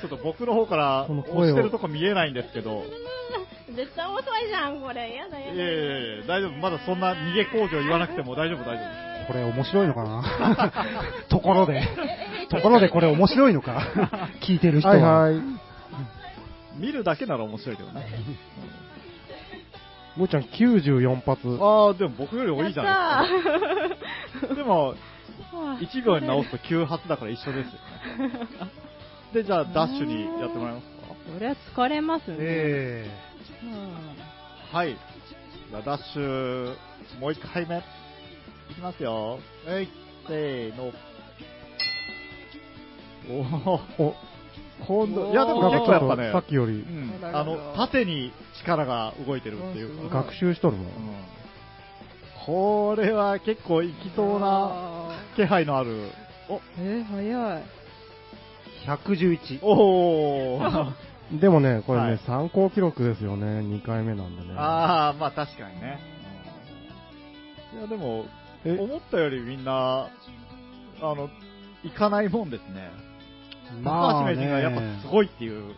[0.00, 2.82] ちょっと僕の方からこの声を押してるとこ見えないんですけど。
[3.74, 5.14] 絶対遅いじゃん、これ。
[5.14, 5.52] やだやだ。
[5.54, 6.52] いやいやいや、大丈夫。
[6.58, 9.26] まだそんな逃げ工場言わなくても大丈夫、大丈夫。
[9.28, 10.72] これ面白いのかな？
[11.30, 11.82] ところで。
[12.50, 14.30] ところでこれ面白いのか？
[14.42, 14.94] 聞いてる人は。
[14.94, 15.42] はいはい。
[16.76, 18.06] 見るだけなら面白いけどね。
[20.16, 21.46] もーちゃん94発。
[21.60, 24.54] ああ、でも僕より多いじゃないですか。
[24.54, 24.94] でも、
[25.52, 28.36] 1秒に直すと9発だから一緒ですよね。
[29.34, 30.92] で、じゃあ、ダッシュにやってもらえますか？
[31.34, 32.36] それは疲れますね。
[32.40, 33.10] え
[33.62, 34.96] うんはい。
[35.70, 36.74] じゃあ、ダッシュ、
[37.20, 37.78] もう一回目。
[37.78, 39.38] いきますよ。
[39.66, 39.88] えい、
[40.26, 40.92] せーの。
[43.30, 44.14] おお、お、
[44.86, 50.22] 今度、いやでもなんかちょっと結構やっぱね、さっきよりうんあの、縦に力が動いてるっていうか。
[50.24, 50.88] 学習しとるのうん
[52.46, 54.46] これは結構いきそうな
[55.10, 56.08] あ気配のある。
[56.48, 57.62] お、ーえー、早い。
[58.86, 59.60] ー、111。
[59.62, 60.92] おー。
[61.40, 64.54] でもね、これね、はい参考記録ですよね、2回目なんでね。
[64.56, 65.98] ああ、まあ確かにね。
[67.74, 68.26] うんいや、でも、
[68.66, 68.76] え？
[68.78, 70.08] 思ったよりみんな、
[71.00, 71.30] あの、
[71.84, 72.90] 行かないもんですね。
[73.82, 75.74] 高橋名人がやっぱすごいっていう。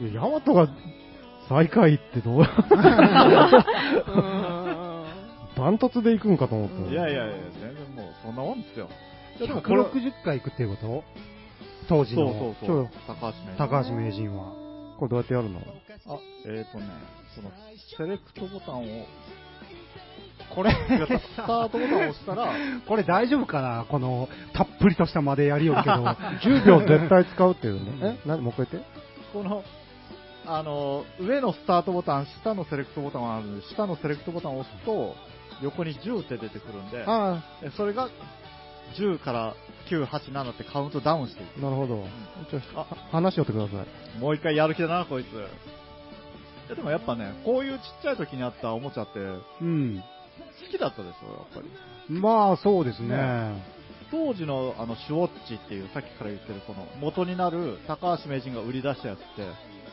[0.00, 0.68] いやヤマトが
[1.48, 2.42] 最下位ってどう？
[5.58, 6.92] ダントツで行くんかと思った。
[6.92, 8.88] いやいやいや、全然もうそんなもんですよ。
[9.38, 11.04] いやでもこれ160回行くっていうこと？
[11.88, 12.88] 当時そうのそうそうそう。
[13.06, 13.56] 高橋名人。
[13.56, 14.52] 高橋名人は。
[14.98, 15.60] これどうやってやるの？
[15.60, 15.62] あ、
[16.46, 16.86] えーとね、
[17.34, 17.50] その、
[17.96, 19.06] セレクトボタンを、
[20.54, 22.52] これ、スタートボタンを押したら、
[22.86, 23.86] これ大丈夫かな？
[23.88, 25.94] この、たっぷりとしたまでやりよるけど。
[26.42, 28.18] 10秒絶対使うっていうね。
[28.24, 28.28] え？
[28.28, 28.90] なもう一回言って。
[29.32, 29.62] この、
[30.46, 35.14] あの、上のスタートボタン、下のセレクトボタンがあるんで、下のセレクトボタンを押すと、
[35.62, 37.04] 横に10って出てくるんで、
[37.76, 38.08] それが
[38.96, 39.54] 10から
[39.90, 42.06] 9、8、7ってカウントダウンしていあ、なるほど。
[42.50, 43.86] ちょあ話しよってください。
[44.18, 44.20] く。
[44.20, 45.28] もう一回やる気だな、こいつ。
[45.28, 50.02] いやでもやっぱね、こういうちっちゃい時にあったおもちゃって、好うん。
[50.70, 51.60] きだったでしょ、やっぱ
[52.08, 52.20] り。
[52.20, 53.78] まあ、そうですね。
[54.10, 59.46] 当時のあのシュウォッチっていう、さっきから言ってるこの元になる高橋名人が売り出したやつって、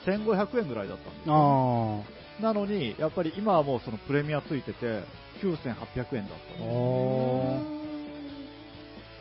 [0.10, 2.04] 1500円ぐらいだったんですよ。
[2.39, 5.04] あなのに、やっぱり今はもうそのプレミアついてて、
[5.41, 6.38] 9800円だっ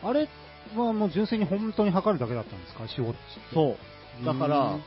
[0.02, 0.12] たあ。
[0.12, 0.28] れ
[0.76, 3.14] はもう純粋に本当に測るだけだったんですか、仕事。
[3.52, 3.76] そ
[4.22, 4.24] う。
[4.24, 4.78] だから、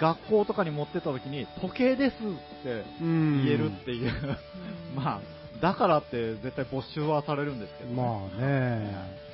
[0.00, 2.18] 学校とかに持ってった時に、時計ですっ
[2.62, 3.44] てうん。
[3.44, 4.12] 言えるっていう、
[4.94, 5.20] まあ、
[5.60, 9.27] だからって絶対没収はされるんですけど、まあね。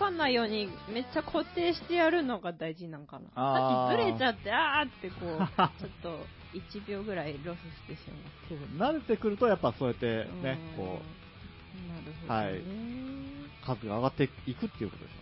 [0.00, 3.26] かないようにめっちゃ固定してやるのが大事なんかな。
[3.34, 5.38] あーさっきずれちゃって、あーってこう、
[5.80, 7.98] ちょっと1秒ぐらいロスしてし
[8.48, 10.42] そう慣れてくると、やっぱそうやってまう。
[10.42, 11.02] ね、うんこ
[11.88, 12.44] なるほど、ね。
[12.44, 12.62] はいう、
[13.64, 15.14] 数が上がっていくっていうことです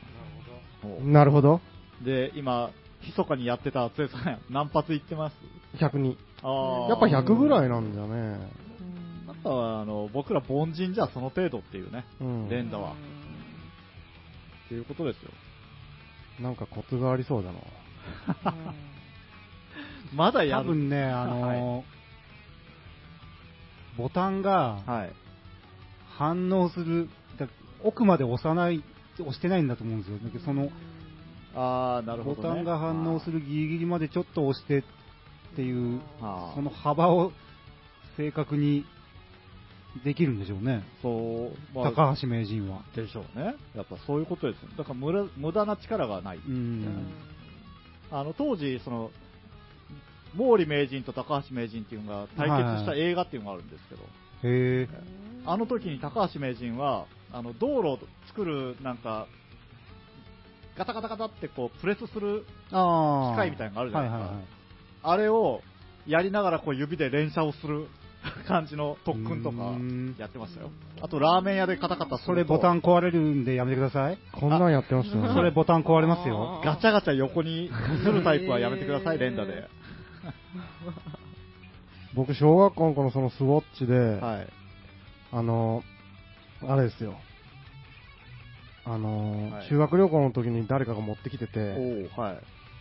[0.87, 1.13] よね。
[1.13, 1.61] なるほど。
[2.03, 2.71] で、今、
[3.05, 5.37] 密かにやってたつえさん、 何発いってます
[5.77, 6.17] ？102。
[6.43, 8.09] あーやっぱ100ぐらいなんじゃね。
[8.09, 8.49] うん
[9.29, 12.49] やっぱあの僕ら凡人じゃその程度っていうね、うん。
[12.49, 12.95] 連打は。
[14.69, 15.31] っていうことですよ。
[16.41, 18.55] なんかコツがありそうだな。
[20.15, 20.65] まだやる。
[20.65, 21.85] 多分ね、あの、
[23.97, 25.13] ボタンがはい。
[26.19, 27.47] 反応する、だ
[27.83, 28.83] 奥まで押さない、
[29.19, 30.19] 押してないんだと思うんですよ。
[30.19, 30.69] だけどその、
[31.55, 32.49] あー、なるほど、ね。
[32.49, 34.83] ボタンが反応するギリギリまでちょっと押してっ
[35.57, 36.01] ていう、
[36.55, 37.33] その幅を
[38.17, 38.85] 正確に
[40.05, 40.83] できるんでしょうね。
[41.03, 42.83] そう、まあ高橋名人は。
[42.95, 43.55] でしょうね。
[43.75, 44.69] やっぱそういうことですよ。
[44.77, 46.39] だから無駄無駄な力がない。
[46.39, 47.07] うん。
[48.11, 49.11] あの、当時、その、
[50.37, 54.89] 毛利名人と高橋名人っていうのが対決した映画っていうのがあるんですけど、へえ。
[55.47, 59.27] あの時に高橋名人は、あの、道路を作る、なんか、
[60.77, 63.33] ガタガタガタってこう、プレスするああ。
[63.35, 64.47] 機械みたいなのがあるじゃないですかはいはいはい。
[65.03, 65.63] あれを
[66.07, 67.87] やりながらこう指で連射をする
[68.47, 70.71] 感じの特訓とかうんやってましたよ。
[71.01, 74.19] あとラーメン屋でカタカタそれボタン壊れるんでやめてください。
[74.33, 75.35] こんなんやってましたよね。
[75.35, 76.61] それボタン壊れますよ。
[76.65, 77.71] ガチャガチャ横に
[78.03, 79.69] するタイプはやめてください、連打で。
[82.15, 84.49] 僕、小学校の頃そのスウォッチで、はい。
[85.31, 85.85] あの、
[86.67, 87.15] あれですよ。
[88.85, 91.75] あのーはい修学旅行の時に誰かが持ってきてて、
[92.17, 92.39] はい。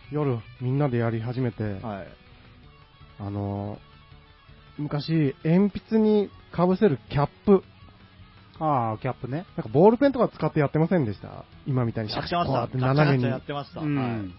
[0.09, 2.07] 夜みんなでやり始めて、はい。
[3.19, 3.79] あのー
[4.77, 7.63] 昔、鉛筆にかぶせるキャップ、
[8.59, 9.45] ああ、キャップね。
[9.55, 11.45] なんかボールペンとか使ってやってませんでした？
[11.67, 12.11] 今みたいに。
[12.11, 12.45] やってました。
[12.45, 13.23] こうやって斜めに。
[13.23, 13.81] やってました。
[13.81, 14.33] 鉛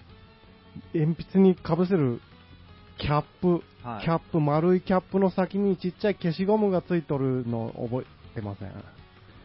[0.95, 2.21] 筆にかぶせる
[2.99, 4.05] キャップ、はい。
[4.05, 8.73] キャップ、丸いキャップの先にちっちゃい消しゴムがついとるの覚えてません、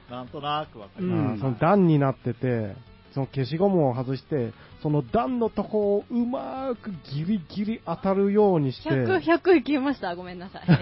[0.09, 1.41] なんとなくわかりうんます。
[1.41, 2.75] その段になってて、
[3.13, 10.15] その消しゴムを外して、その段のとこをうまーくギリギリ当たるようにして、100、100いきました。
[10.15, 10.63] ごめんなさい。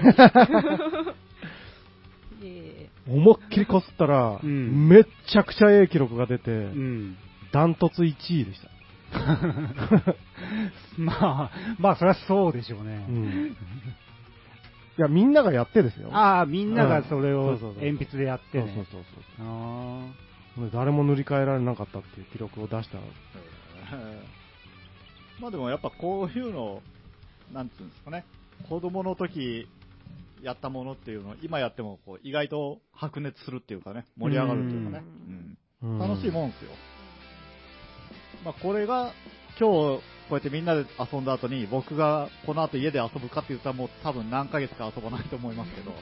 [2.43, 7.17] え思いっきりこすったら、うんめっちゃくちゃええ記録が出て、うん。
[7.51, 8.69] ダントツ1位でした。
[10.97, 12.97] まあ、まあ、そりゃそうでしょううね。
[13.07, 13.47] ん
[14.97, 16.09] いや、みんながやってですよ。
[16.13, 18.71] ああ、みんながそれを鉛筆でやってね。
[18.75, 20.30] そうそうそうあそう。
[20.73, 22.97] 誰も塗り替えられなかったっていう記録を出した。
[22.97, 24.41] えー
[25.41, 26.83] まあでもやっぱこういうの、
[27.51, 28.25] なんていうんですかね、
[28.69, 29.67] 子供の時
[30.43, 35.03] やったものっていうのを今やってもこう意外と白熱するっていうかね、盛り上がるっていうかね、
[35.81, 36.71] うん楽しいもんですよ。
[38.45, 39.13] まあこれが
[39.59, 45.91] 今日こうやってみんなで遊んだ後に僕がこの後家で遊ぶかって言ったらもう多分何ヶ月か遊ばないと思いますけど。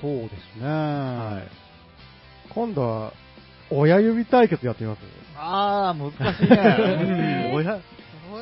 [0.00, 0.66] そうですね。
[0.66, 1.48] はい。
[2.52, 3.12] 今度は、
[3.70, 5.00] 親指対決やってみます？
[5.36, 7.52] ああ、難しいね。
[7.54, 7.80] 親、ー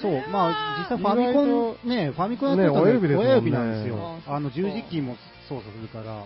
[0.00, 1.42] そう、まあ、実際ファミコ
[1.84, 4.34] ン、ね、ファミコンやってるとね親指ですもんね親指なんですよあ。
[4.34, 5.16] あの、十字キーも
[5.48, 6.24] 操作するから、あ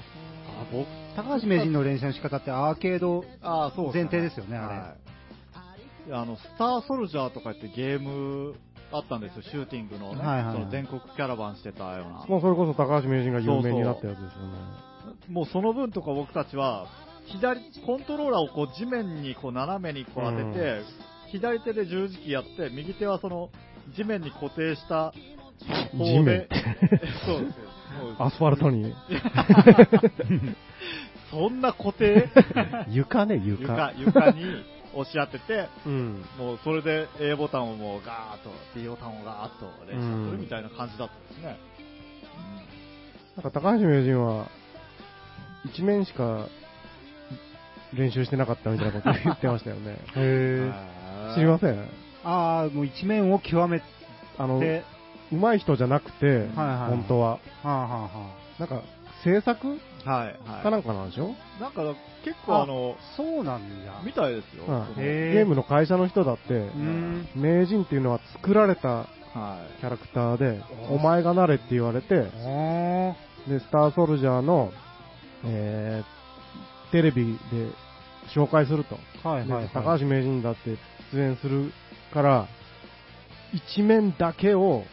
[0.73, 4.97] 僕高橋名人の練習の仕方ってアーケードああ、そうっす前提ですよね、あは
[6.07, 8.55] いいやあの、スターソルジャーとかってゲーム
[8.93, 12.25] あったんですよ、シューティングのね、はいはいはいその全国キャラバンしてたような。
[12.27, 14.92] もうそれこそ高橋名人が有名になったやつですよね。
[15.29, 16.87] もうその分とか僕たちは、
[17.27, 20.83] 左、コントローラーをこう地面にこう斜めにこう当てて、
[21.31, 23.51] 左手で十字キーやって、右手はその
[23.97, 26.49] 地面に固定した方地面 で、
[28.19, 28.95] そアスファルトに。
[31.31, 32.29] そんな固定？
[32.91, 33.93] 床ね、床。
[33.93, 34.45] 床、床に
[34.95, 36.25] 押し当てて、うん。
[36.39, 41.59] もうそれで A ボタンをもうガーッと、B ボタンをガーッと連射するみたいな感じだったんですね。
[43.37, 44.49] なんか高橋名人は、
[45.65, 46.47] 一面しか
[47.95, 49.99] 練習してなかったみたいなこと言ってましたよね。
[50.17, 51.79] へうん知りません？
[52.25, 53.85] ああ、もう一面を極めて、
[54.39, 54.65] あの、は
[55.33, 56.47] 上手い人じゃなくて、はいはい
[56.91, 57.39] 本当は。
[57.65, 58.09] あ、はあは
[58.59, 58.83] なんか、
[59.25, 61.63] 制作はい、かなはんかなんでしょ、い。
[61.63, 61.83] なんか
[62.25, 63.93] 結構あの、あ、そうなんだ。
[64.05, 64.65] みたいですよ。
[64.97, 67.29] ゲームの会社の人だって、うん。
[67.37, 69.07] 名人っていうのは作られたは
[69.77, 69.81] い。
[69.81, 73.15] キャラクターで、お前がなれって言われて、あ
[73.49, 74.73] で、スターソルジャーの、
[75.45, 77.71] えー、テレビで
[78.35, 78.99] 紹介すると。
[79.25, 79.69] あ、はいはい、はい。
[79.69, 80.77] で高橋名人だって
[81.13, 81.73] 出演する
[82.13, 82.49] から、
[83.53, 84.85] 一面だけを、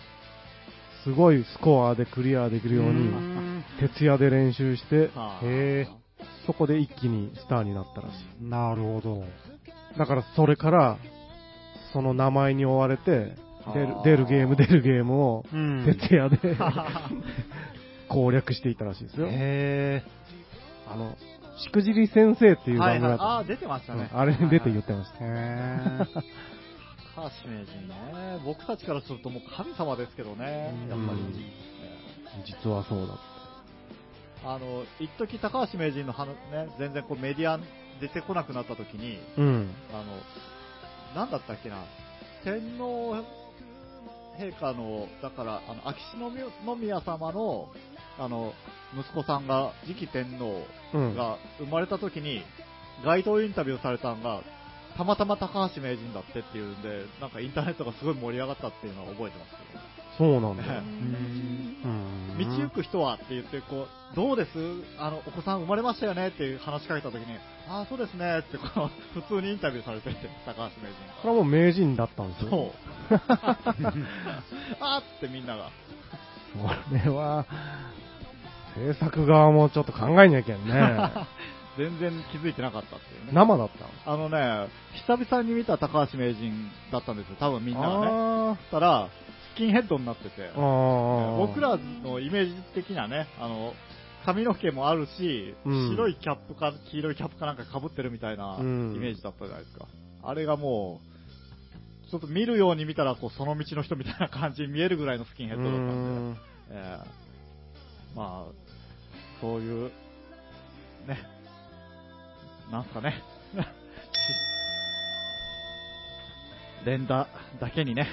[1.03, 5.09] すごいスコアでクリアできるよううに、ん徹夜で練習して、
[6.45, 8.43] そこで一気にスターになったらしい。
[8.43, 9.23] なるほど。
[9.97, 10.97] だからそれから、
[11.93, 13.35] その名前に追われて、
[13.73, 16.37] 出る出るゲーム出るゲームを、うん徹夜で
[18.09, 19.27] 攻略していたらしいですよ。
[19.29, 20.03] へ
[20.91, 21.15] あの、
[21.57, 23.09] しくじり先生っていうはいはい。
[23.09, 24.09] 番組があっあー、出てましたね。
[24.11, 25.79] た、あれに出て言ってましえ。
[26.01, 26.21] へた。
[27.21, 28.39] 高橋名人ね。
[28.45, 30.73] 僕たちからするともう神様ですけどね。
[30.89, 31.19] やっぱり。
[31.19, 31.35] うん
[32.45, 33.17] 実はそうだ。
[34.45, 37.59] あの、一時高橋名人の話ね、全然こうメディア
[37.99, 39.69] 出てこなくなった時に、うん。
[39.91, 39.97] あ
[41.13, 41.83] の、なんだったっけな、
[42.43, 43.15] 天皇
[44.37, 47.69] 陛下の、だから、あの、秋篠宮様の、
[48.19, 48.53] あの、
[48.97, 51.15] 息子さんが、次期天皇うん。
[51.15, 52.43] が生まれた時に、
[53.05, 54.41] 街頭インタビューされたのが、
[54.97, 59.79] たまたま高橋名人だってっていうんで、なんかインターネットがすごい盛り上がったっていうのは覚えてますけど、
[60.17, 60.63] そうなんだ。
[62.37, 64.49] 道行く人はって言って、こう、どうです？
[64.97, 67.25] あの、お子さん生まれましたよねっていう話しかけた時に、
[67.69, 68.65] ああ、そうですねって、こ
[69.15, 72.49] う、普通にインタビューされてて、高橋名人これはもう名人だったんですよ。
[72.49, 72.71] そう。
[74.81, 75.69] あーってみんなが。
[76.61, 77.45] これは、
[78.75, 81.11] 制作側もちょっと考えなきゃね。
[81.77, 83.31] 全然気づいてなかったっていうね。
[83.31, 83.69] 生だっ
[84.05, 84.67] たあのね、
[85.07, 88.07] 久々に見た高橋名人だったんですよ、多分みんながね。
[88.07, 89.07] あそしたら、
[89.53, 90.51] スキンヘッドになってて。
[90.55, 93.73] 僕らのイメージ的なね、あの、
[94.25, 95.89] 髪の毛もあるし、うん。
[95.91, 98.99] 白いキャップか黄色いキャップかなんか被ってるみたいなイうん。
[98.99, 99.85] メージだったじゃないですか。
[100.23, 100.99] あれがも
[102.07, 106.37] う、ちょっと見るように見たら、こう、その道の人みたいな感じに見えるぐらいのスキンヘッドだったんで、うん。
[106.71, 107.28] ええ
[108.15, 108.51] まあ、
[109.41, 109.91] そういう、
[111.07, 111.17] ね、
[112.71, 113.21] なんすかね。
[116.85, 117.27] 連打
[117.59, 118.07] だけにね。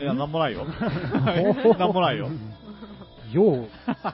[0.00, 0.64] いや、なんもないよ。
[1.78, 2.28] なんもないよ。
[3.32, 3.68] よう、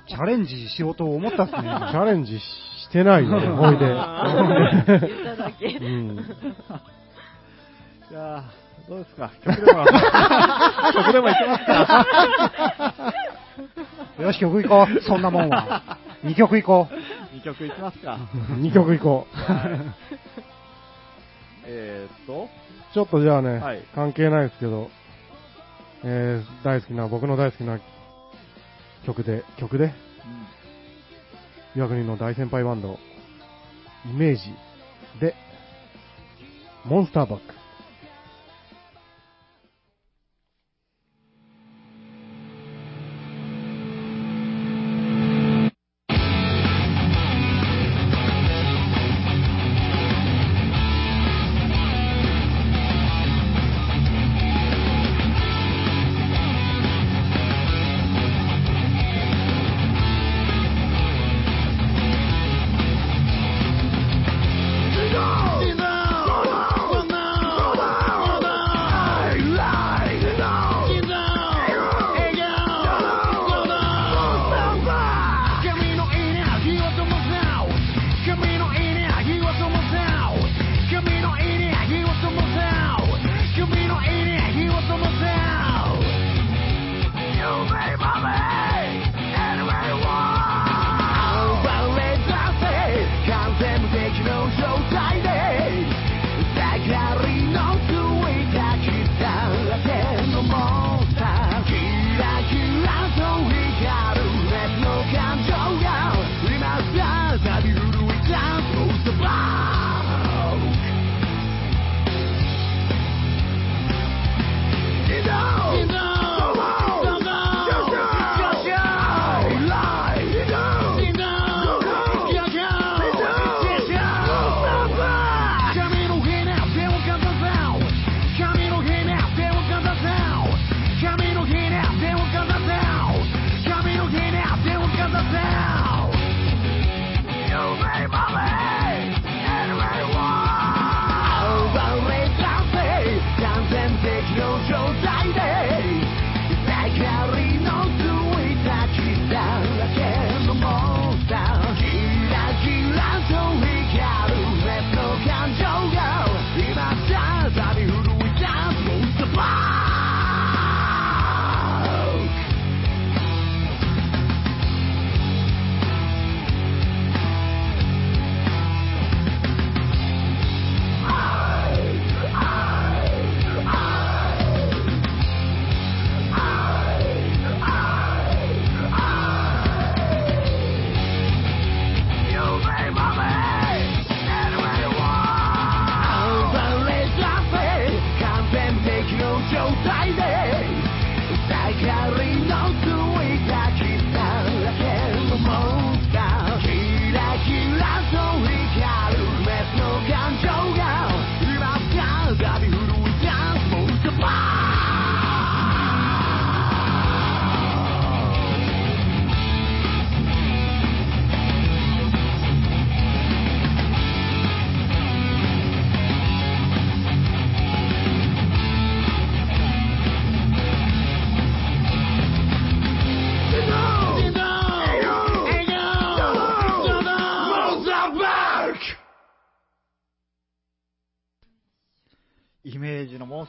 [0.07, 1.61] チャレンジしようと思ったっすね。
[1.62, 3.87] チャレンジしてないよ、思い出。
[3.87, 5.66] あー言っただけ。
[5.66, 6.16] うん。
[8.11, 9.31] いやーどうですか？
[9.45, 9.85] 曲でも、
[10.93, 12.07] 曲でもいきますか？
[14.21, 15.01] よし、曲行こう。
[15.03, 15.99] そんなもんは。
[16.25, 17.37] 2曲行こう。
[17.37, 18.19] 2曲いきますか。
[18.59, 19.37] 2曲いこう。
[21.67, 22.49] えーっと、
[22.95, 24.91] ちょっとじゃあね、はい関係ないですけど、
[26.03, 27.79] えー、大好きな、僕の大好きな
[29.05, 29.93] 曲で、曲で、
[31.77, 32.99] 岩国の大先輩バンド、
[34.07, 34.55] イメージ
[35.21, 35.35] で、
[36.85, 37.58] モンスターバック。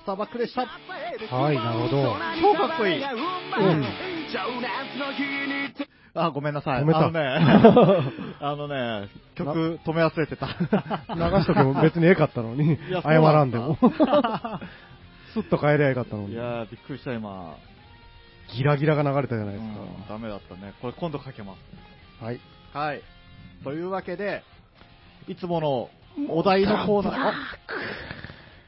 [0.09, 0.61] ターバックでした。
[1.35, 2.15] はい、なるほど。
[2.41, 2.97] 超かっこいい。
[2.97, 3.85] うん。
[6.15, 6.81] あ、ごめんなさい。
[6.81, 7.19] 止めたあのね、
[8.41, 10.47] あのね、曲止め忘れてた。
[10.47, 13.77] 流しとけも別にええかったのに、謝らんでも。
[13.79, 14.61] そうなん
[15.33, 16.33] スッと帰りゃええかったのに。
[16.33, 17.55] いやー、びっくりした、今。
[18.55, 20.73] ギラギラが流れたじゃないですうんダメだったね。
[20.81, 22.19] これ今度かけます。
[22.19, 22.25] か。
[22.25, 22.39] はい。
[22.73, 23.01] はい。
[23.63, 24.43] というわけで、
[25.27, 25.89] いつもの
[26.27, 27.33] お題のコーナー、あ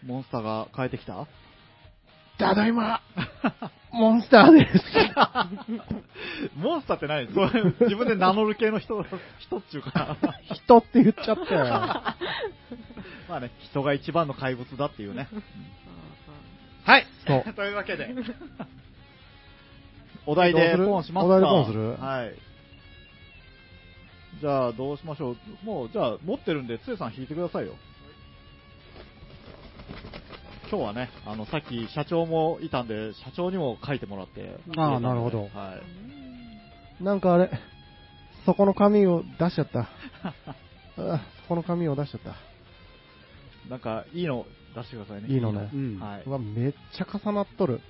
[0.05, 1.27] モンスターが変えてきた？
[2.37, 3.01] ただいま、
[3.91, 4.83] モンスターです。
[6.57, 7.27] モンスターって何？
[7.81, 9.05] 自分で名乗る系の人、
[9.39, 10.17] 人っていうか。
[10.51, 11.65] 人って言っちゃったよ。
[13.29, 15.27] まあね、人が一番の怪物だっていうね。
[16.83, 17.05] はい。
[17.27, 18.09] そう というわけで、
[20.25, 21.95] お題でポンしますかお題でポンする？
[21.97, 22.33] はい。
[24.39, 25.37] じゃあ、どうしましょう。
[25.63, 27.75] もう、じゃあ、持ってるんで、つえさん引いてくださいよ。
[30.71, 34.57] 今日はね、あの、さっき社長もいたんで、社長にも書いてもらって。
[34.77, 35.75] あーなるほどは
[37.01, 37.03] い。
[37.03, 37.51] なんかあれ、
[38.45, 39.89] そこの紙を出しちゃった。
[40.97, 42.35] あそこの紙を出しちゃった。
[43.69, 45.27] なんか、いいの出してくださいね。
[45.27, 45.99] いいのねうん。
[45.99, 47.81] はいうわ、めっちゃ重なっとる。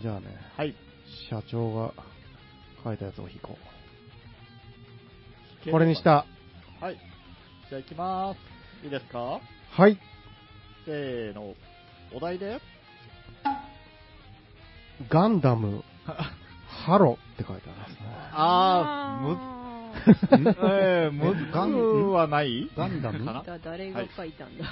[0.00, 0.26] じゃあね、
[0.56, 0.76] はい。
[1.28, 1.92] 社長が
[2.84, 3.58] 書いたやつを引こ
[5.66, 5.70] う。
[5.72, 6.04] これにし。
[6.04, 6.24] た。
[6.80, 6.94] はい。
[7.68, 8.59] じゃあ行きまーす。
[8.84, 9.40] いいですか？
[9.72, 9.98] はい。
[10.86, 11.54] せーの。
[12.14, 12.60] お題で？
[15.08, 15.82] ガンダム、
[16.68, 17.98] ハロって書いてありますね。
[18.32, 22.68] あー、む、 えー、むずガンはない？
[22.76, 23.24] ガンダム？
[23.24, 23.42] かな？
[23.42, 24.64] だ誰が書いたんだ？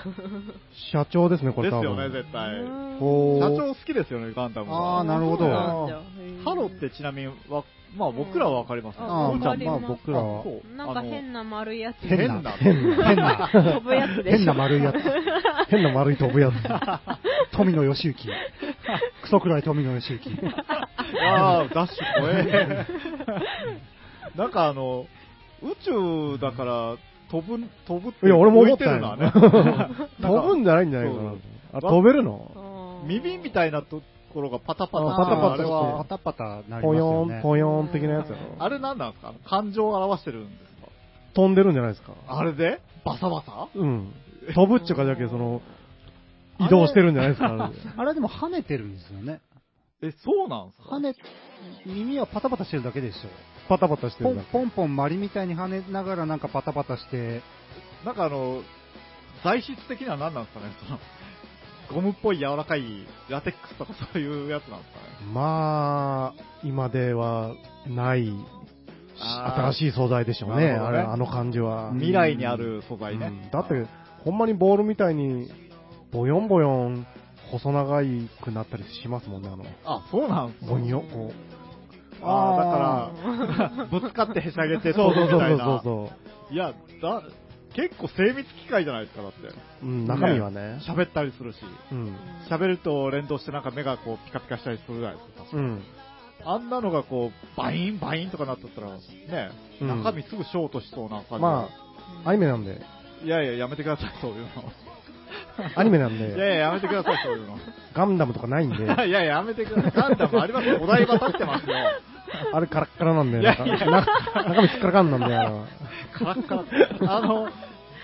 [0.92, 1.82] 社長ですね、これ多分。
[1.82, 2.62] ですよね、絶対。
[3.00, 4.98] おー社長好きですよね、ガンダムは。
[4.98, 6.02] あーなるほどそうなんだへー
[6.44, 7.64] ハロってちなみにわ、
[7.96, 9.04] まあ僕らはわかりますね。
[9.06, 11.96] ああおうちゃんまあ僕らはあそうなんか変な丸いやつ。
[12.06, 12.52] 変な？
[12.52, 13.06] 変な。
[13.06, 14.36] 変な、飛ぶやつでしょ。
[14.38, 14.96] 変な丸いやつ。
[15.70, 17.56] 変な丸い飛ぶやつ。
[17.56, 18.14] 富野義行。
[19.22, 20.20] クソくらい富野義行。
[21.22, 22.86] ああ、ダッシュ怖え。
[24.36, 25.06] なんかあの、
[25.62, 26.96] 宇宙だから
[27.30, 28.84] 飛ぶ、飛ぶっていや、俺も思って。
[28.84, 29.32] るのはね。
[30.20, 31.16] 飛ぶんじゃないんじゃないか
[31.72, 33.02] な飛べるの？
[33.06, 34.02] 耳みたいなと
[34.38, 35.14] ころがパタパタ。
[35.14, 37.42] あパタパタあれパは、タパタなりますポヨよねン、。
[37.42, 38.56] ポヨン的なやつやろ。
[38.58, 40.88] あれなんなんですか感情を表してるんですか？
[41.34, 42.12] 飛んでるんじゃないですか。
[42.28, 42.80] あれで？
[43.04, 43.68] バサバサ？
[43.74, 44.14] うん。
[44.54, 45.60] 飛ぶっちゅうかだけその、
[46.60, 47.48] 移動してるんじゃないですか。
[47.48, 49.40] あれであれでも跳ねてるんですよね。
[50.00, 50.96] え、そうなんですか？
[50.96, 51.14] 跳ね、
[51.86, 53.18] 耳はパタパタしてるだけでしょ。
[53.68, 54.52] パタパタしてるんだけ。
[54.52, 57.42] ポンポンマリみたいに跳ねながらなんかパタパタして、
[58.04, 58.62] なんかあの、
[59.44, 60.72] 材質的には何なんですかね？
[60.86, 60.98] その、
[61.92, 67.54] ゴムっぽい柔らかいラテックスとかそういうやつなんですかねまあ、今では
[67.86, 68.32] ない、
[69.16, 70.66] 新しい素材でしょうね。
[70.66, 71.92] ねあれ、あの感じは。
[71.94, 73.26] 未来にある素材ね。
[73.26, 73.86] うんだって、
[74.24, 75.50] ほんまにボールみたいに、
[76.12, 77.06] ボヨンボヨン、
[77.50, 81.32] 細長いくなったりしますもんね、あの、あ、そうなんですかボニョ、こ
[82.22, 84.80] ああ、だから、 ぶつかってへしゃげう。
[84.80, 86.10] てそうそうそうそ
[86.50, 86.72] ういや、
[87.02, 87.22] だ、
[87.74, 89.46] 結構精密機械じゃないですか、だって。
[89.46, 89.52] う。
[89.82, 90.80] うん、中身はね。
[90.88, 91.58] 喋ったりするし。
[91.92, 92.16] うん。
[92.50, 95.56] 喋ると連動してなんか目がこうピカピカしたりするじゃないですか。
[95.56, 95.82] うん。
[96.44, 99.00] あんなのがこう、バインバインとかなっとったら、ね、
[99.80, 101.42] うん中身すぐショートしそうな感じ。
[101.42, 101.68] ま
[102.24, 102.80] あ、アニメなんで、
[103.24, 104.48] いやいや、やめてください、そういうの。
[105.74, 107.58] アニメなん いやいで、や、やめてください、そういうの。
[107.92, 109.92] ガンダムとかないんで、 いやいや、やめてください。
[109.92, 110.78] ガンダムありますよ。
[110.80, 111.74] お台場立ってますよ。
[112.52, 114.06] あれカラッカラなんで、いやなんか、いやな
[114.48, 115.66] 中身すっからかんなんで、あの、
[116.12, 116.54] カラッカ
[117.06, 117.16] ラ。
[117.16, 117.48] あの、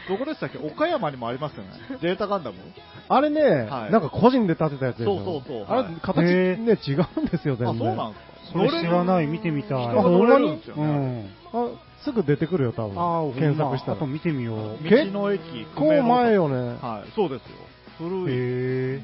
[0.09, 0.59] どこでしたっけ？
[0.59, 1.70] 岡山にもありますよね。
[2.01, 2.57] ゼータガンダム？
[3.09, 5.05] あれね、はいなんか個人で建てたやつ。
[5.05, 7.68] そうそうそうあれはい、形ね、へ違うんですよ、全然。
[7.68, 8.35] あ、そうなんですか？
[8.53, 9.83] それ知らない、見てみたい。
[9.85, 10.87] 人が乗れるんですようね。
[10.87, 11.31] ん。
[11.55, 11.68] あ
[12.05, 13.01] すぐ出てくるよ、多分。
[13.01, 13.97] ああ、検索したら。
[13.97, 14.59] あと見てみよう。
[14.83, 15.41] 道の駅。
[15.61, 16.77] 結構前よね。
[16.83, 17.57] はい、そうですよ。
[17.99, 18.35] 古い。
[18.35, 19.01] へえ。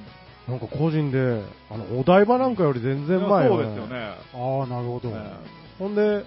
[0.50, 3.86] なんか個人で、あの、お台場なんかより全然前よ、そうですよ。
[3.86, 3.96] ね。
[4.34, 5.10] ああ、なるほど。
[5.10, 5.32] え
[5.78, 6.24] ほんで、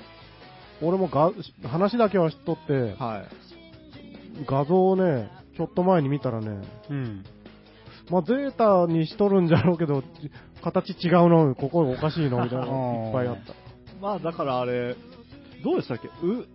[0.82, 1.32] 俺もが
[1.68, 4.46] 話だけは知っとってえ、はい。
[4.46, 7.24] 画像をね、ちょっと前に見たらね、うん。
[8.10, 10.04] まあ、ゼータにしとるんじゃろうけど、
[10.64, 13.54] 形違うの、ここおかしいの、みたいなの いっぱいあった。
[14.02, 14.96] まあ、だからあれ、
[15.64, 16.08] どうでしたっけ？
[16.08, 16.46] う、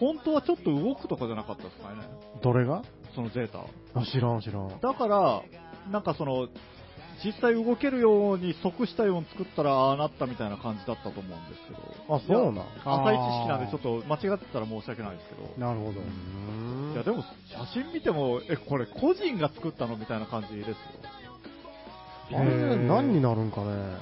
[0.00, 2.00] 本当はちょっと動くとかじゃなかったですかね？
[2.42, 2.82] どれが？
[3.14, 3.60] そのゼータ。
[3.94, 4.68] あ、知らん、知らん。
[4.80, 5.42] だから、
[5.90, 6.48] なんかその、
[7.24, 12.14] 実際動けるように即したように作ったらああなったみたいな感じだったと思うんですけど。
[12.14, 12.64] あ、そうなん？
[12.84, 15.66] 浅い知識なんでちょっと間違ってたら申し訳ないですけど。
[15.66, 16.00] なるほど。
[16.92, 20.74] いやでも写真見ても、え、これ個人が作ったのみたいな感じですよ。
[22.38, 23.94] あれ何になるんかね？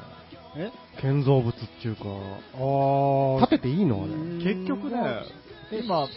[0.59, 0.71] え？
[1.01, 2.03] 建造物っていうか、
[2.55, 3.49] ああ。
[3.49, 4.03] 建てていいの？
[4.03, 4.55] あれ。
[4.55, 5.23] 結局ね、
[5.73, 6.09] え今、道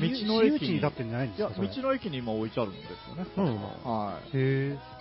[0.00, 0.96] の駅に、いんいや、で
[1.36, 1.68] すかそれ？
[1.68, 3.26] 道の駅に今置いてあるんですよね。
[3.36, 4.97] うんはへえ。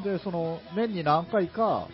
[0.00, 0.02] い。
[0.02, 1.88] で、その、年に何回か、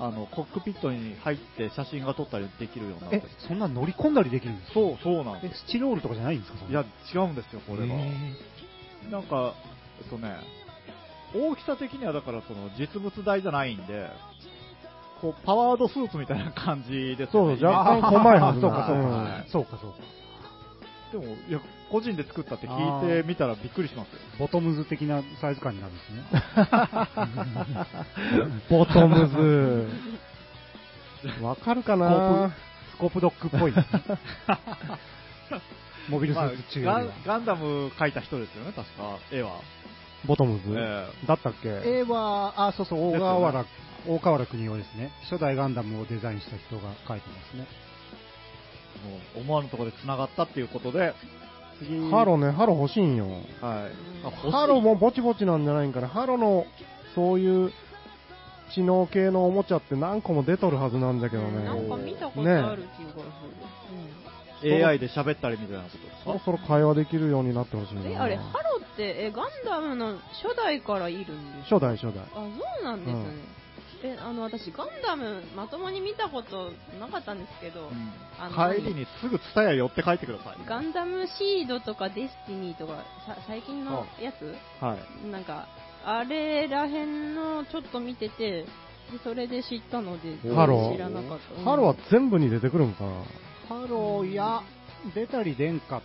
[0.00, 4.74] あの、コックピットに入って写真が撮ったりできるようになってえる。、そんな乗り込んだりできるんですか？
[4.74, 6.58] そう、そうなんえです。、スチロールとかじゃないんですか？
[6.68, 6.84] いや、
[7.14, 7.94] 違うんですよ、これが。
[7.94, 8.10] へ
[9.10, 9.54] なんか、
[10.00, 10.36] えっとね、
[11.34, 14.08] 大きさ的にはだからその実物大じゃないんで、
[15.20, 17.56] こう、パワードスーツみたいな感じですよね。
[17.58, 19.44] そう若干 細いはずそうか、そううんか。
[19.48, 19.96] そうか、そうか。
[21.12, 24.18] でも、いや、個人で作ったって聞いてみたらびっくりしますよ。
[24.38, 26.24] ボトムズ的なサイズ感になるんですね。
[28.68, 29.88] ボトムズ。
[31.42, 32.52] わかるかな？
[32.94, 33.72] スコープドッグっぽい。
[36.10, 37.14] モビルスまあーツ中よガンりは。
[37.26, 39.60] ガンダム描いた人ですよね、確か、絵は。
[40.26, 41.68] ボトムズ、えだったっけ？
[41.68, 43.62] 絵は、あ、そうそう、大です河よ原、
[45.38, 47.66] ね。。、、、、、、、、、、、、、、、、、、、、、、、、、、、、、、、、、、、、、、、、、、、、、、、、、、、、、、、、、、、、、、、、、、、、、、、、、、、、、、、、、、、、、、、、、、、、、、、、、、、、、、、、、、、、、、、、、、大河原国をデザインした人が描いてますね。
[49.36, 51.14] う思わぬところで繋がったっていうことで、
[51.78, 52.10] 次。
[52.10, 53.26] ハロね、ハロ欲しいんよ。
[53.60, 54.50] はい。
[54.50, 56.08] ハロもぼちぼちなんじゃないんかな。
[56.08, 56.66] ハロの、
[57.14, 57.72] そういう、
[58.74, 61.64] 知能系のおもちゃって何個も出とるはずなんだけどね。
[61.64, 63.12] なんか見たことある気が
[64.60, 64.84] する。
[64.86, 66.24] AI で喋ったりみたいなことですか？
[66.24, 68.00] そろそろ会話できるようになってほしいな。
[68.02, 71.76] うんえ、あれ、ハロって、え、ガンダムの初代からいるんですか？
[71.78, 72.24] 初代初代。
[72.24, 72.42] あ、そ
[72.82, 73.24] うなんですね。
[74.02, 76.70] え、あの、私、ガンダム、まともに見たこと
[77.00, 80.56] なかったんですけど、うんあの帰りにすぐツタヤ寄って帰ってください。
[80.64, 84.54] ガンダムシードとかデスティニーとか、さ最近のやつ？
[84.80, 85.26] はい。
[85.28, 85.66] なんか、
[86.04, 88.66] あれらへんのちょっと見てて、で
[89.24, 91.62] それで知ったので、ハロ知らなかった。
[91.68, 93.10] ハロは全部に出てくるんかな。
[93.68, 94.62] ハロは、
[95.14, 96.02] 出たり出んかっ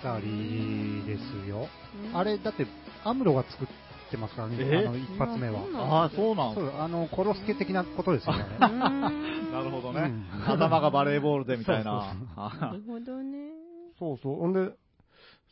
[0.00, 1.68] たりですよ。
[2.10, 2.66] うんあれ、だって、
[3.02, 3.68] アムロが作っ
[4.12, 4.84] てますからね、え？
[4.86, 5.60] あの、一発目は。
[5.74, 8.44] ああ、そうなんそう、あの、コロスケ的なことですよね。
[8.60, 10.02] なるほどね。
[10.02, 11.92] うん頭がバレーボールでみたいな。
[11.92, 13.50] なあるほどね。
[13.98, 14.36] そうそう。
[14.36, 14.72] ほんで、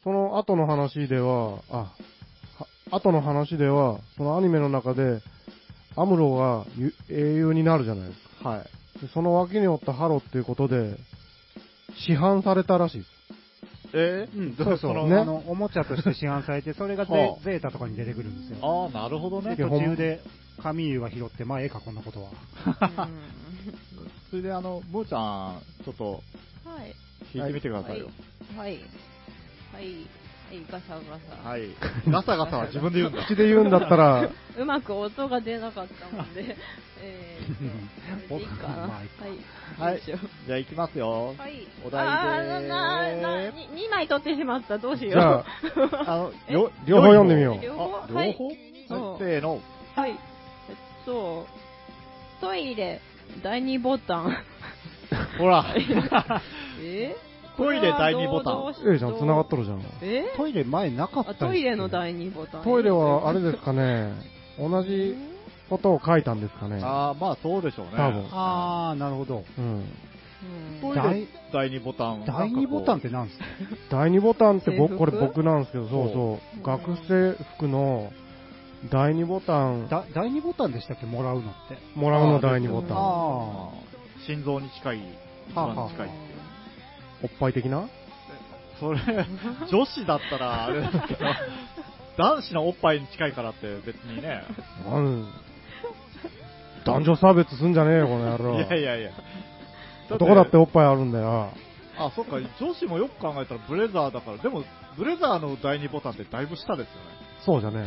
[0.04, 1.88] その後の話では、あ、は
[2.90, 5.20] 後の話では、そのアニメの中で、
[5.96, 8.48] アムロがゆ英雄になるじゃないですか。
[8.48, 8.62] はい。
[9.00, 10.96] でその脇におったハロっていうことで、
[12.06, 13.19] 市販されたらしいです。
[13.93, 18.91] えうん、そうそう、のねあの、おもちゃとして市販されて、それがゼはあゼータとかに出てくるんですよ。
[18.91, 19.64] ああ、なるほどねで、。
[19.64, 20.20] 途中で、
[20.62, 22.30] カミーユが拾って、まあ、ええか、こんなことは。
[24.30, 26.22] それで、あの、ムーちゃん、ちょっと、
[26.64, 26.95] うんはい。
[27.34, 28.09] 弾いてみてくださいよ。
[28.57, 28.72] はい。
[28.72, 28.80] はい。
[29.72, 30.19] はい。
[30.51, 31.48] はい、ガサガサ。
[31.48, 31.62] はい。
[32.09, 33.24] ガサガサは自分で言うんだ。
[33.24, 34.28] 口で言うんだったら、
[34.59, 36.57] うまく音が出なかったもんで、
[37.01, 38.76] えーいいかな。
[38.76, 39.92] まあはい。
[39.92, 40.16] はいじゃ
[40.57, 41.34] あ行きますよ。
[41.38, 41.68] はい。
[41.86, 43.12] お題であーな、
[43.44, 44.78] な、に2枚取ってしまった。
[44.78, 45.12] どうしよう。
[45.12, 45.44] じゃあ、
[46.07, 46.32] あの、
[46.84, 47.76] 両方読んでみよう両あ
[48.09, 48.51] 方はい両方？
[48.88, 49.61] そうせーの。
[49.94, 50.11] はい。
[50.11, 50.16] えっ
[51.07, 51.46] と、
[52.40, 53.01] トイレ、
[53.44, 54.36] 第2ボタン。
[55.38, 55.64] ほら。
[56.82, 57.14] え？
[57.61, 58.74] トイレ第2ボタン。
[58.90, 59.82] ええじゃん、繋がっとるじゃん。
[60.02, 60.24] え？
[60.36, 62.64] トイレ前なかったトイレの第2ボタン。
[62.64, 64.14] トイレは、あれですかね、
[64.58, 65.14] 同じ
[65.68, 66.80] ことを書いたんですかね。
[66.82, 67.92] ああ、まあそうでしょうね。
[67.96, 69.44] 多分あー、なるほど。
[69.58, 69.64] うん。
[69.64, 69.84] うん
[70.80, 72.24] トイレ第2ボタン。
[72.26, 73.44] 第2ボタンっって何ですか？
[73.90, 76.61] 第2ボタンって僕、これ僕なんですけど、そうそうう。
[76.61, 78.11] ん学生服の
[78.90, 81.04] 第2ボタン、だ第2ボタンでしたっけ？
[81.04, 81.76] もらうのって。
[81.94, 82.96] もらうの第2ボタン。
[82.96, 83.68] あ
[84.26, 84.98] 心臓に近い、
[85.50, 86.11] 一番近い。
[87.22, 87.88] おっぱい的な？
[88.78, 89.00] それ、
[89.70, 91.26] 女子だったらあれですけど、
[92.16, 94.42] 男子のおっぱいに近いからって別にね。
[94.88, 95.28] なん
[96.84, 98.54] 男女差別すんじゃねえよ、この野郎。
[98.54, 99.10] いやいやいや。
[100.10, 101.50] 男だっておっぱいあるんだよ。
[101.98, 104.64] あ、そっか、女子もよく考えたらブレザーだから、でも、
[104.96, 107.00] ブレザーの第2ボタンってだいぶ下ですよね。
[107.44, 107.84] そうじゃね。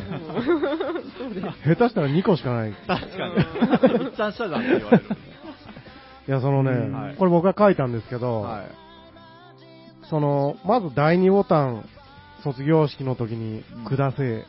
[1.64, 1.74] え。
[1.74, 2.70] 下手したら2個しかない。
[2.70, 3.28] い確か
[3.98, 4.04] に。
[4.04, 5.04] いっちゃん下じゃんって言われる。
[6.26, 8.83] や、そのね、これ僕が書いたんですけど、はい。
[10.14, 11.84] その、まず第2ボタン、
[12.44, 14.44] 卒業式の時にうん、くだせえ。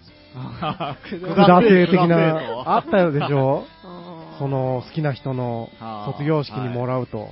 [1.09, 3.63] くくだせえ的な、とあったでしょ？
[4.37, 5.69] そ、の、好きな人の
[6.05, 7.17] 卒業式にもらうと。
[7.17, 7.29] はい。
[7.29, 7.29] う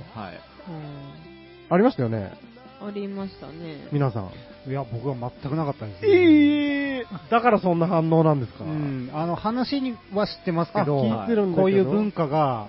[1.70, 2.32] ありましたよね？
[2.84, 3.86] ありましたね。
[3.92, 4.30] 皆さん。
[4.68, 6.08] いや、僕は全くなかったです、ね。
[6.08, 11.04] ええだからそんな反応なんですか、うん、あの話には知ってますけど。
[11.54, 12.66] こういう文化が、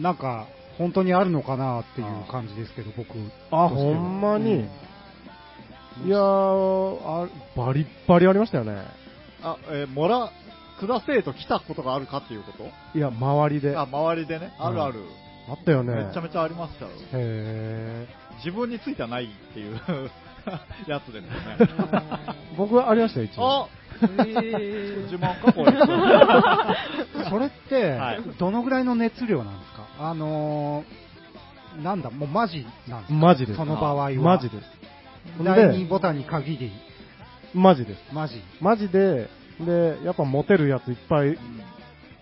[0.00, 0.46] なんか、
[0.78, 3.10] 本当にあるのかなっていう感じですけど、僕。
[3.50, 4.52] あ、ほんまに。
[4.54, 4.70] うん
[6.06, 8.82] いやーあ、バリッバリありましたよね。
[9.42, 10.30] あ、えーもら、
[10.80, 12.98] くだせえと来たことがあるかっていうこと？
[12.98, 13.76] いや、周りで。
[13.76, 14.54] あ、あ周りでね。
[14.58, 15.04] あるある。
[15.52, 16.06] ったよね。
[16.06, 16.90] めちゃめちゃありましたよ。
[17.12, 18.06] へ
[18.42, 19.74] 自分についてはないっていう
[20.88, 21.28] やつですよね。
[21.58, 23.64] ー 僕はありましたよ、一応。
[23.64, 23.68] あ
[24.02, 25.72] えー自慢かこれ。
[27.30, 29.86] それってはい、どのぐらいの熱量なんですか？
[29.98, 33.14] あのー、なんだ、もうマジなんですか？
[33.18, 33.56] マジです。
[33.56, 34.10] その場合は。
[34.12, 34.64] マジです。
[35.44, 36.72] 第で2ボタンに限り、
[37.54, 38.14] マジです。
[38.14, 38.42] マジ。
[38.60, 39.28] マジで、
[39.60, 41.38] で、やっぱモテるやついっぱい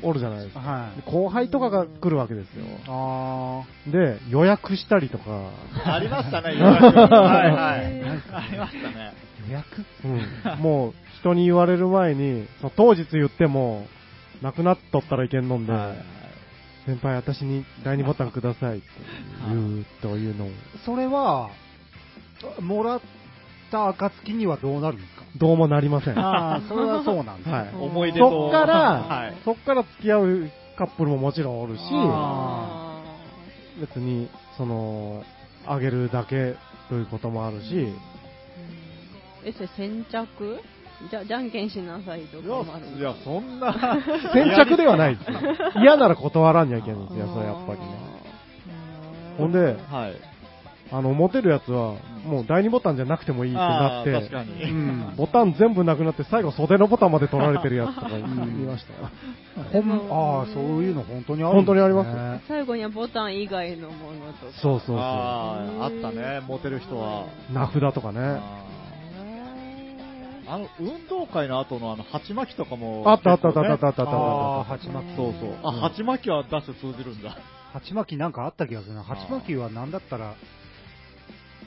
[0.03, 0.61] おるじゃないですか。
[0.61, 0.97] はい。
[0.97, 2.65] で後輩とかが来るわけですよ。
[2.89, 5.51] あで、予約したりとか、
[5.85, 6.85] ありましたね、 予約。
[6.85, 7.85] はいはい。
[7.85, 9.13] へーありましたね。
[9.47, 9.85] ー、予約？
[10.05, 13.87] うん、もう人に言われる前に、その当日言っても、
[14.43, 16.21] なくなっとったらいけんのんで、はい
[16.87, 18.87] 先輩私に第2ボタンくださいって
[19.49, 20.49] 言うというのを、
[20.85, 21.51] それは、
[22.61, 23.01] もらっ
[23.71, 25.25] た暁にはどうなるんですか？
[25.39, 26.15] どうもなりません。
[26.17, 27.71] はああ、それはそうなんですね。
[27.73, 27.77] い。
[27.77, 28.31] 思い出と。
[28.31, 29.35] そっから、はい。
[29.45, 33.03] そっから付き合うカップルももちろんおるし、あ
[33.81, 35.23] 別に、その、
[35.67, 36.57] あげるだけ
[36.89, 37.95] ということもあるし、ーうん
[39.45, 40.61] え、それ先着？
[41.11, 43.73] じゃ、じゃんけんしなさいといかもあるや、いやそんな。
[44.35, 45.39] 先着ではないですよ。
[45.81, 47.87] 嫌なら断らんにゃいけないんですよ、それやっぱりね。
[49.39, 50.15] ほんで、はい。
[50.93, 54.65] あの、持てるやつは、もう第2ボタンじゃなくてもいいってなって、確かに。
[54.65, 59.09] うんボタン全部なくなって、最後袖のボタンまで取られてるやつとか言いましたよ。
[59.73, 64.53] ほんああ、そういうの本当にあるん本当にありますね最後にはボタン以外のものとか。
[64.61, 64.97] そうそうそう。
[64.99, 67.27] ああ、あったね、モテる人は。
[67.53, 68.41] 名札とかね。
[70.53, 73.05] あの、運動会の後のあの、鉢巻きとかも。
[73.07, 74.65] あったあったあったあったあったあったあ。
[74.65, 75.17] 鉢巻き。
[75.17, 75.55] そうそう。
[75.63, 77.37] あ、鉢巻きは出して通じるんだ。
[77.73, 79.05] 鉢巻きなんかあった気がするな。
[79.05, 80.35] 鉢巻きはなんだったら、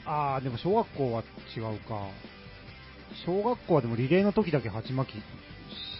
[0.06, 1.22] ああ、でも小学校は
[1.56, 2.08] 違うか。
[3.26, 5.22] 小学校はでもリレーの時だけ鉢巻きし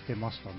[0.07, 0.55] てましたね。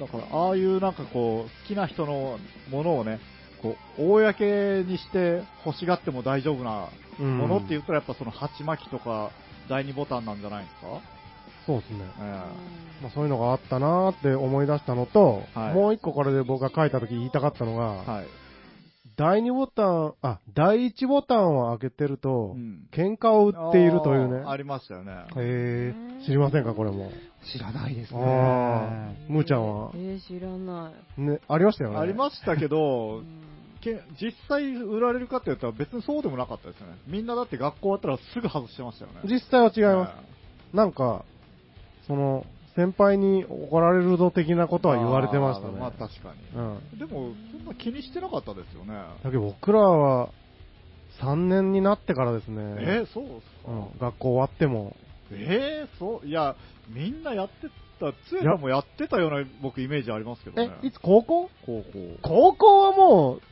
[0.00, 2.38] だから、ああいうなんかこう、好きな人の
[2.70, 3.20] ものをね、
[3.62, 9.30] こう、公にして欲しがっても大丈夫なうんものって言ったらやっぱその鉢巻きとか
[9.68, 11.00] 第2ボタンなんじゃないですか、
[11.66, 12.04] そうですね。
[12.20, 12.22] え
[13.02, 18.26] まあ、そういうのがあったなーって思い出したのと、はいもう一個これで僕が書いた時言いたかったのが、えはい。
[19.18, 24.50] 第2ボタン、あ、第1ボタンを開けてると、うん喧嘩を売っているというねあー。
[24.50, 25.12] ありましたよね。
[25.36, 27.10] へえ、知りませんか、これも。
[27.52, 28.24] 知らないですあね。
[29.28, 29.90] ーむーちゃんは？
[29.94, 31.20] えー、知らない。
[31.20, 31.96] ね、ありましたよね。
[31.98, 33.24] ありましたけどう、ん
[33.80, 36.94] け実際売られるかって言ったら別にそうでもなかったですよね。
[37.08, 39.20] みんなだって学校終わったらすぐ外してましたよね。
[39.24, 40.14] 実際は違いま
[40.72, 40.76] す。
[40.76, 41.24] なんか、
[42.06, 42.44] その、
[42.78, 45.74] 先輩に怒られるぞ的なことは言われてましたね。
[45.74, 46.60] あーまあ確かに。
[46.60, 46.98] うん。
[46.98, 48.94] でも、そんな気にしてなかったですよね。
[49.24, 50.30] だけど僕らは、
[51.20, 52.62] 3年になってからですね。
[52.78, 54.94] えーそうですか、うん、学校終わっても。
[55.32, 56.54] えーそういや、
[56.88, 57.66] みんなやって
[57.98, 60.70] た、つえさんもやってたような僕イメージありますけどね。
[60.84, 61.50] え、いつ高校？
[61.66, 61.84] 高校。
[62.22, 63.42] 高校はもう、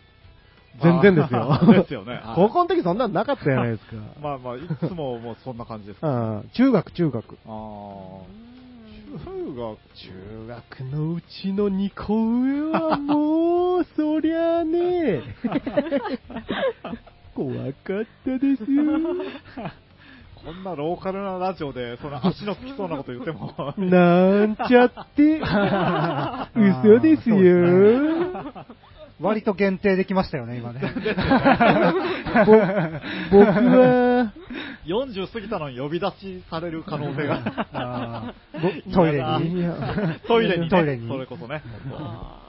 [0.80, 2.12] 全然ですよ ですよね。
[2.22, 3.96] はい高校の時そんなのなかったじゃないですか。
[4.22, 6.08] まあまあ、いつももうそんな感じですか。
[6.08, 7.38] うん、中学、中学。
[7.46, 8.46] ああ。
[9.18, 15.22] 中学、中学のうちの2個上はもう、そりゃあね、
[17.34, 18.92] 怖かったですよ。
[20.44, 25.40] こんなローカルなラジオで、その足のつきそうなこと言っても、なんちゃって、
[26.54, 27.36] 嘘ですよ。
[29.20, 30.80] 割と限定できましたよね、今ね。
[33.30, 34.32] 僕は、
[34.84, 38.34] 40過ぎたのに呼び出しされる可能性が。
[38.92, 39.22] トイレい
[39.54, 39.62] に。
[39.62, 39.74] や
[40.28, 41.62] トイレにね、トイレにそれこそね。
[41.92, 42.42] あ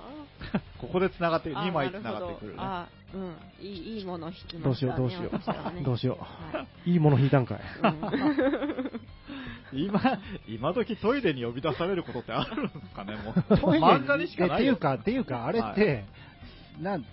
[0.80, 2.58] ここで繋がって、ー2枚繋がってくるね。
[2.60, 3.66] あーうん。
[3.66, 5.82] いい、いいもの引きどうしよう、ましたね。
[5.84, 6.18] どうしよう。
[6.18, 6.90] どうしよはう。
[6.90, 7.62] いいもの引いたんかい。
[9.74, 13.58] 今、今時トイレに呼び出されることってあるんですかね、もう。
[13.58, 16.06] トイレ漫画にしかないっていうか、っていうか、あれって、
[16.82, 17.06] なん、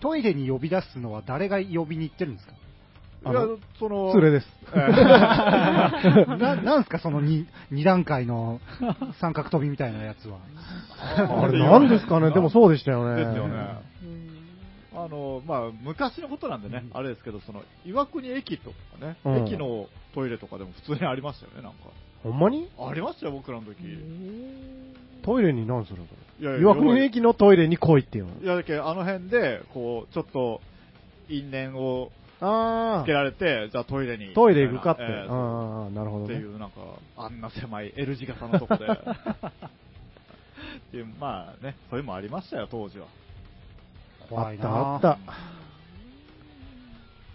[0.00, 2.54] トイレに呼び出すのは誰が呼びに行ってるんですか？
[3.26, 3.40] いや
[3.80, 4.46] その、それです。
[4.74, 8.60] ええな なんすか、その 2, 二段階の
[9.20, 10.38] 三角飛びみたいなやつは？
[11.42, 13.24] あれ、 なんですかね、でもそうでしたよね。
[13.24, 13.54] ですよね。
[14.02, 14.28] うん
[14.94, 21.78] あの、まあ、昔のことなんでね、あれですけど、その、岩国駅とかね、うん駅のトイレとかでも普通にありましたよね、なんか。
[22.22, 22.68] ほんまに？
[22.78, 23.76] ありましたよ、僕らの時。
[25.22, 26.04] トイレに何するの？
[26.40, 28.30] いやいや岩国駅のトイレに来いっていうの？
[28.42, 30.60] いや、だけどあの辺で、こう、ちょっと、
[31.28, 32.10] 因縁を
[32.40, 34.30] あつけられて、じゃあトイレに。
[34.30, 35.02] あ、トイレ行くかって。
[35.02, 36.34] ええああ、なるほどね。
[36.34, 36.76] っていう、なんか、
[37.16, 38.86] あんな狭い L 字型のとこで。
[38.86, 38.90] っ
[40.90, 43.06] ていうまあね、そういうのもありましたよ、当時は。
[44.28, 45.18] 怖いなあった、あった。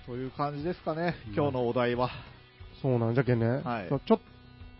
[0.08, 2.10] そういう感じですかね、今日のお題は。
[2.82, 3.62] そうなんじゃけんね。
[3.64, 4.20] はいちょ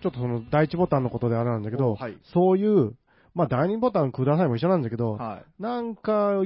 [0.04, 2.94] ちょっとその第一ボタンのことであれなんだけど、おはいそういう、
[3.34, 5.62] まあ第二ボタンくださいも一緒なんだけど、はい。
[5.62, 6.44] なんか、よ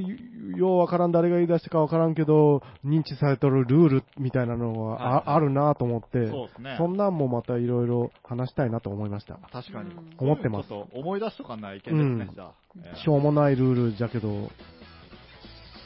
[0.56, 6.76] ようわからん、誰が言い出したかわからんけど、認知されとるルールみたいなのがあ,、はいあるなと思って、そうですね。
[6.78, 9.34] そんなんもまたいろいろ話したいなと思いました。
[9.52, 9.90] 確かに。
[9.90, 12.52] うん思ってますちょっと思い出しとかない意見ですね、うんじゃあ。
[12.84, 14.48] ええしょうもないルールじゃけど、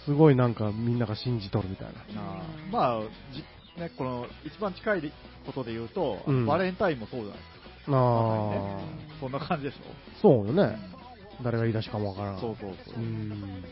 [0.04, 1.92] すごいなんかみんなが信じとるみたいな。
[1.92, 3.00] なあまあ、
[3.32, 3.42] じ
[3.80, 5.12] ね、この、一番近い
[5.46, 7.51] ことで言うと、うんバレンタインもそうじゃないです
[7.90, 7.96] か。
[7.96, 8.80] あま
[9.20, 9.78] そんな感じでしょ？
[10.20, 10.78] そうよね。
[11.42, 12.40] 誰が言い出しかもわからん。
[12.40, 12.98] そうそうそうう。
[13.00, 13.64] ん。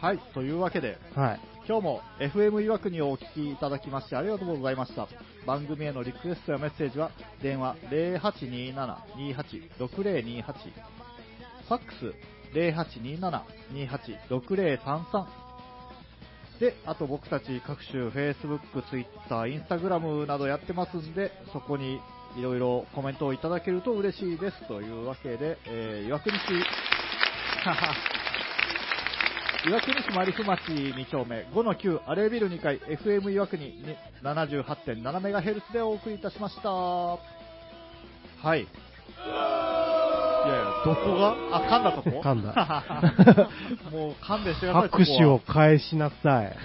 [0.00, 1.40] はい、というわけで、はい。
[1.68, 5.06] 今日も FM 岩国をお聞きいただきましてありがとうございました。
[5.46, 12.12] 番組へのリクエストやメッセージは、電話0827-28-6028、ファックス
[14.30, 15.26] 0827-28-6033、
[16.58, 22.00] で、あと僕たち各種 Facebook、Twitter、Instagram などやってますんで、そこに
[22.36, 24.66] いろいろコメントをいただけると嬉しいです。
[24.68, 26.42] というわけで、えー、岩国市、
[29.68, 36.70] 岩国市マリフ町2丁目5-9アレービル2階 FM 岩国に 78.7MHz でお送りいたしました。
[36.70, 37.18] は
[38.56, 38.60] い。
[38.60, 38.66] い
[40.44, 41.36] やいや、どこが？
[41.52, 42.10] あ、噛んだとこ？
[42.20, 43.48] 噛んだ。
[43.92, 44.88] もう勘弁してください。
[44.88, 46.56] 拍手を返しなさい。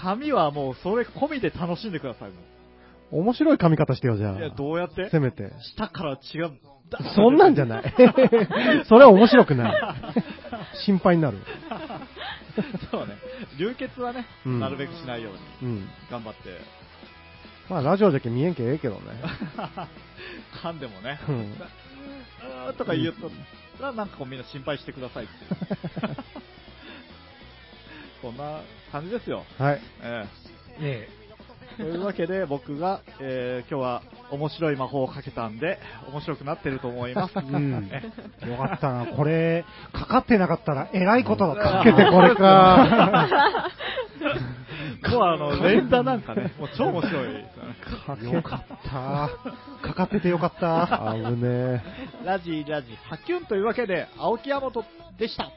[0.00, 2.36] 髪 はもうそれ込みで楽しんでください、も
[3.14, 4.36] 面白い髪型してよ、じゃう。
[4.38, 4.50] いや、あ。
[4.50, 5.08] どうやって？
[5.10, 5.52] せめて。
[5.76, 6.50] 下から血が、
[6.90, 7.94] ダーンそんなんじゃない。
[8.88, 9.94] それは面白くない。
[10.84, 11.38] 心配になる。
[12.90, 13.14] そうね。
[13.58, 15.30] 流血はね、うんなるべくしないよ
[15.62, 15.88] うにうん。
[16.10, 16.60] 頑張って。
[17.68, 19.00] まあ、ラジオじゃけ見えんけええけどね。
[20.62, 23.30] 噛んでもね、うんうーとか言うと、
[23.80, 26.16] らなんかこうみんな心配してくださいっていう。
[28.20, 28.60] そんな
[28.92, 29.44] 感じですよ。
[29.58, 29.80] はい。
[30.02, 30.26] え
[30.80, 31.23] ええ
[31.76, 35.78] というわけで僕が、えー今日は面白い魔法をかけたんで、
[36.10, 37.38] 面白くなってると思います。
[37.38, 37.90] うん。
[38.46, 39.06] よかったな。
[39.06, 41.78] これ、かかってなかったら、えらいことだったな。
[41.78, 43.68] かけてこれか。
[45.10, 47.44] もうあの、連打なんかね、もう超面白いで
[48.20, 49.30] すよかった。
[49.86, 51.10] かかっててよかった。
[51.10, 51.82] あぶね
[52.24, 54.84] ラジラジ、ハキュンというわけで、青木山本
[55.18, 55.50] でした。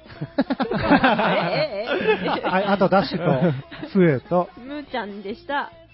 [0.72, 1.88] ええ
[2.26, 3.54] ええはい、あとダッシュと、え。
[3.92, 5.72] スエと、むーちゃんでした。